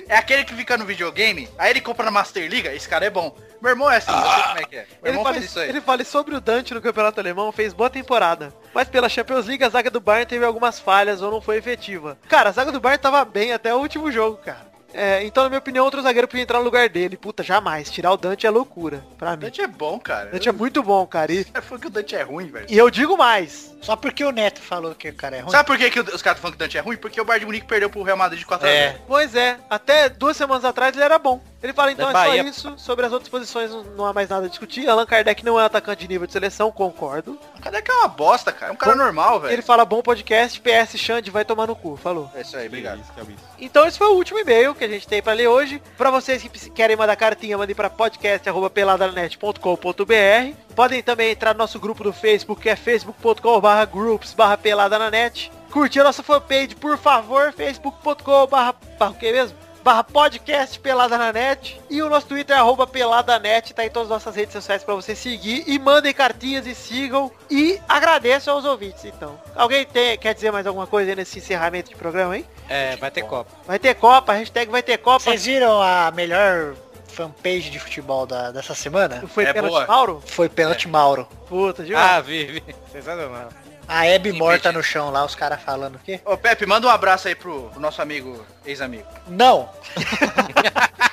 [0.09, 3.11] É aquele que fica no videogame, aí ele compra na Master Liga, esse cara é
[3.11, 3.37] bom.
[3.61, 4.79] Meu irmão é assim, eu sei como é que é.
[4.81, 5.69] Meu Ele irmão fala, faz isso aí.
[5.69, 8.53] ele fala sobre o Dante no Campeonato Alemão, fez boa temporada.
[8.73, 12.17] Mas pela Champions League, a zaga do Bayern teve algumas falhas ou não foi efetiva.
[12.29, 14.74] Cara, a zaga do Bayern tava bem até o último jogo, cara.
[14.95, 17.17] É, então, na minha opinião, outro zagueiro podia entrar no lugar dele.
[17.17, 17.91] Puta, jamais.
[17.91, 19.39] Tirar o Dante é loucura, pra mim.
[19.43, 20.31] Dante é bom, cara.
[20.31, 21.33] Dante é muito bom, cara.
[21.33, 22.67] E, É foi que o Dante é ruim, velho.
[22.69, 23.75] e eu digo mais.
[23.83, 25.51] Só porque o Neto falou que o cara é ruim.
[25.51, 26.97] Sabe por que, que os caras falam que o Dante é ruim?
[26.97, 28.87] Porque o Bayern de Munique perdeu pro Real Madrid de 4 É.
[28.89, 31.43] a 0 Pois é, até duas semanas atrás ele era bom.
[31.65, 32.43] Ele fala, então é só Bahia.
[32.43, 32.75] isso.
[32.77, 34.87] Sobre as outras posições não- há mais nada a discutir.
[34.87, 37.39] Allan Kardec não é um atacante de nível de seleção, concordo.
[37.63, 38.71] Cadê que é uma bosta, cara?
[38.71, 39.55] É um cara Bom, normal, velho.
[39.55, 41.97] Ele fala bom podcast, PS Xande vai tomar no cu.
[41.97, 42.31] Falou.
[42.35, 43.01] É isso aí, obrigado.
[43.01, 43.33] Isso, que é isso.
[43.59, 45.81] Então esse foi o último e-mail que a gente tem pra ler hoje.
[45.97, 52.05] Pra vocês que querem mandar cartinha, mandem pra podcast.peladanet.com.br Podem também entrar no nosso grupo
[52.05, 55.51] do Facebook, que é facebook.com.br groups barra pelada na net.
[55.73, 59.64] Curtir a nossa fanpage, por favor, facebook.com barra, barra o que mesmo?
[59.85, 61.79] Barra podcast pelada na net.
[61.91, 64.83] E o nosso Twitter é arroba pelada net, tá em todas as nossas redes sociais
[64.83, 65.63] pra você seguir.
[65.67, 67.31] E mandem cartinhas e sigam.
[67.51, 69.39] E agradeço aos ouvintes, então.
[69.55, 72.47] Alguém tem, quer dizer mais alguma coisa aí nesse encerramento de programa, hein?
[72.67, 73.51] É, vai ter Copa.
[73.67, 75.21] Vai ter Copa, hashtag vai ter Copa.
[75.21, 76.75] Vocês viram a melhor
[77.09, 79.23] fanpage de futebol da, dessa semana?
[79.29, 79.87] Foi É pênalti boa.
[79.87, 80.23] Mauro?
[80.25, 81.29] Foi pênalti Mauro.
[81.47, 81.99] Puta, viu?
[81.99, 82.63] Ah, vi, vi.
[82.91, 83.51] Sensacional.
[83.87, 86.21] A Hebe morta no chão lá, os caras falando o quê?
[86.25, 89.07] Ô, Pepe, manda um abraço aí pro, pro nosso amigo, ex-amigo.
[89.29, 89.69] Não!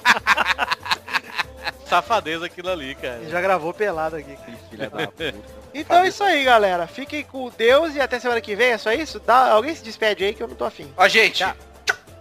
[1.86, 3.18] Safadeza aquilo ali, cara.
[3.18, 4.38] Ele já gravou pelado aqui.
[4.70, 5.36] Filha da puta.
[5.74, 6.88] Então é isso aí, galera.
[6.88, 8.72] Fiquem com Deus e até semana que vem.
[8.72, 9.20] É só isso?
[9.20, 10.90] Dá, alguém se despede aí que eu não tô afim.
[10.96, 11.44] Ó, gente,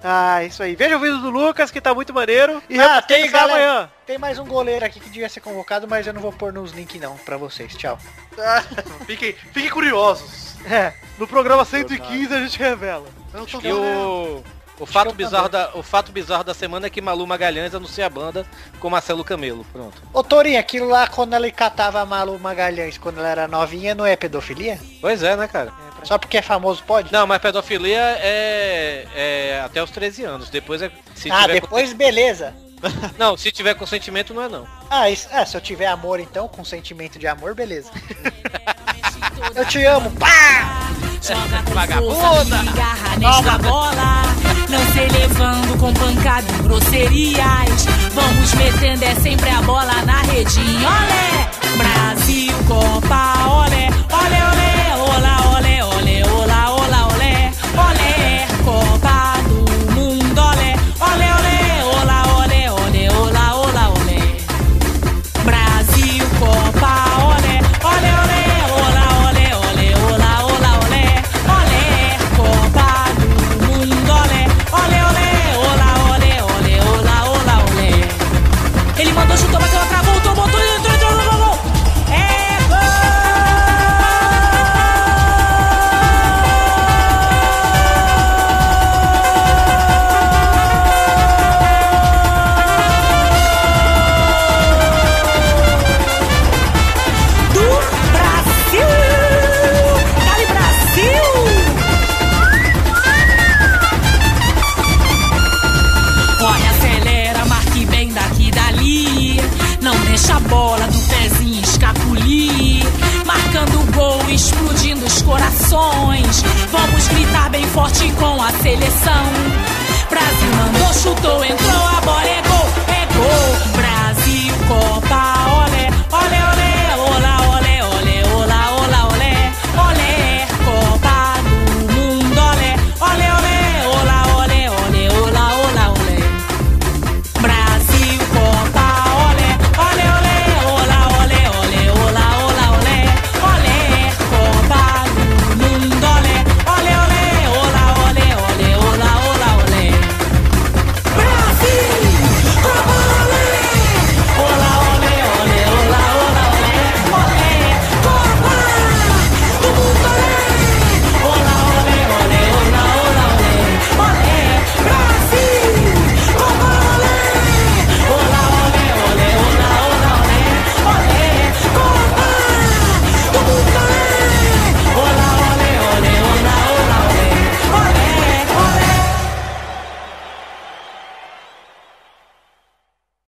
[0.02, 0.74] Ah, isso aí.
[0.74, 2.62] Veja o vídeo do Lucas, que tá muito maneiro.
[2.68, 3.52] E Ah, tem, galera.
[3.52, 3.90] amanhã.
[4.06, 6.72] Tem mais um goleiro aqui que devia ser convocado, mas eu não vou pôr nos
[6.72, 7.74] links não, pra vocês.
[7.76, 7.98] Tchau.
[9.06, 10.56] fiquem, fiquem curiosos.
[10.64, 13.06] É, no programa 115 a gente revela.
[13.32, 14.42] Eu não tô E o,
[14.78, 18.10] o, fato bizarro da, o fato bizarro da semana é que Malu Magalhães anuncia a
[18.10, 18.46] banda
[18.78, 19.64] com Marcelo Camelo.
[19.72, 20.02] Pronto.
[20.12, 24.04] Ô Torinho, aquilo lá quando ele catava a Malu Magalhães quando ela era novinha, não
[24.04, 24.78] é pedofilia?
[25.00, 25.72] Pois é, né, cara?
[26.04, 27.12] Só porque é famoso pode?
[27.12, 30.50] Não, mas pedofilia é, é até os 13 anos.
[30.50, 30.90] Depois é.
[31.14, 32.54] Se ah, tiver depois beleza.
[33.18, 34.66] Não, se tiver consentimento não é não.
[34.88, 37.90] Ah, isso, é, se eu tiver amor então, com sentimento de amor, beleza.
[39.54, 40.88] eu te amo, pá!
[41.20, 44.22] Joga com agarra nesta bola.
[44.70, 47.84] Não se levando com pancada e grosserias.
[48.14, 50.88] Vamos metendo é sempre a bola na redinha.
[50.88, 51.50] Olé!
[51.76, 55.39] Brasil, Copa, olé, olé, olé, olá,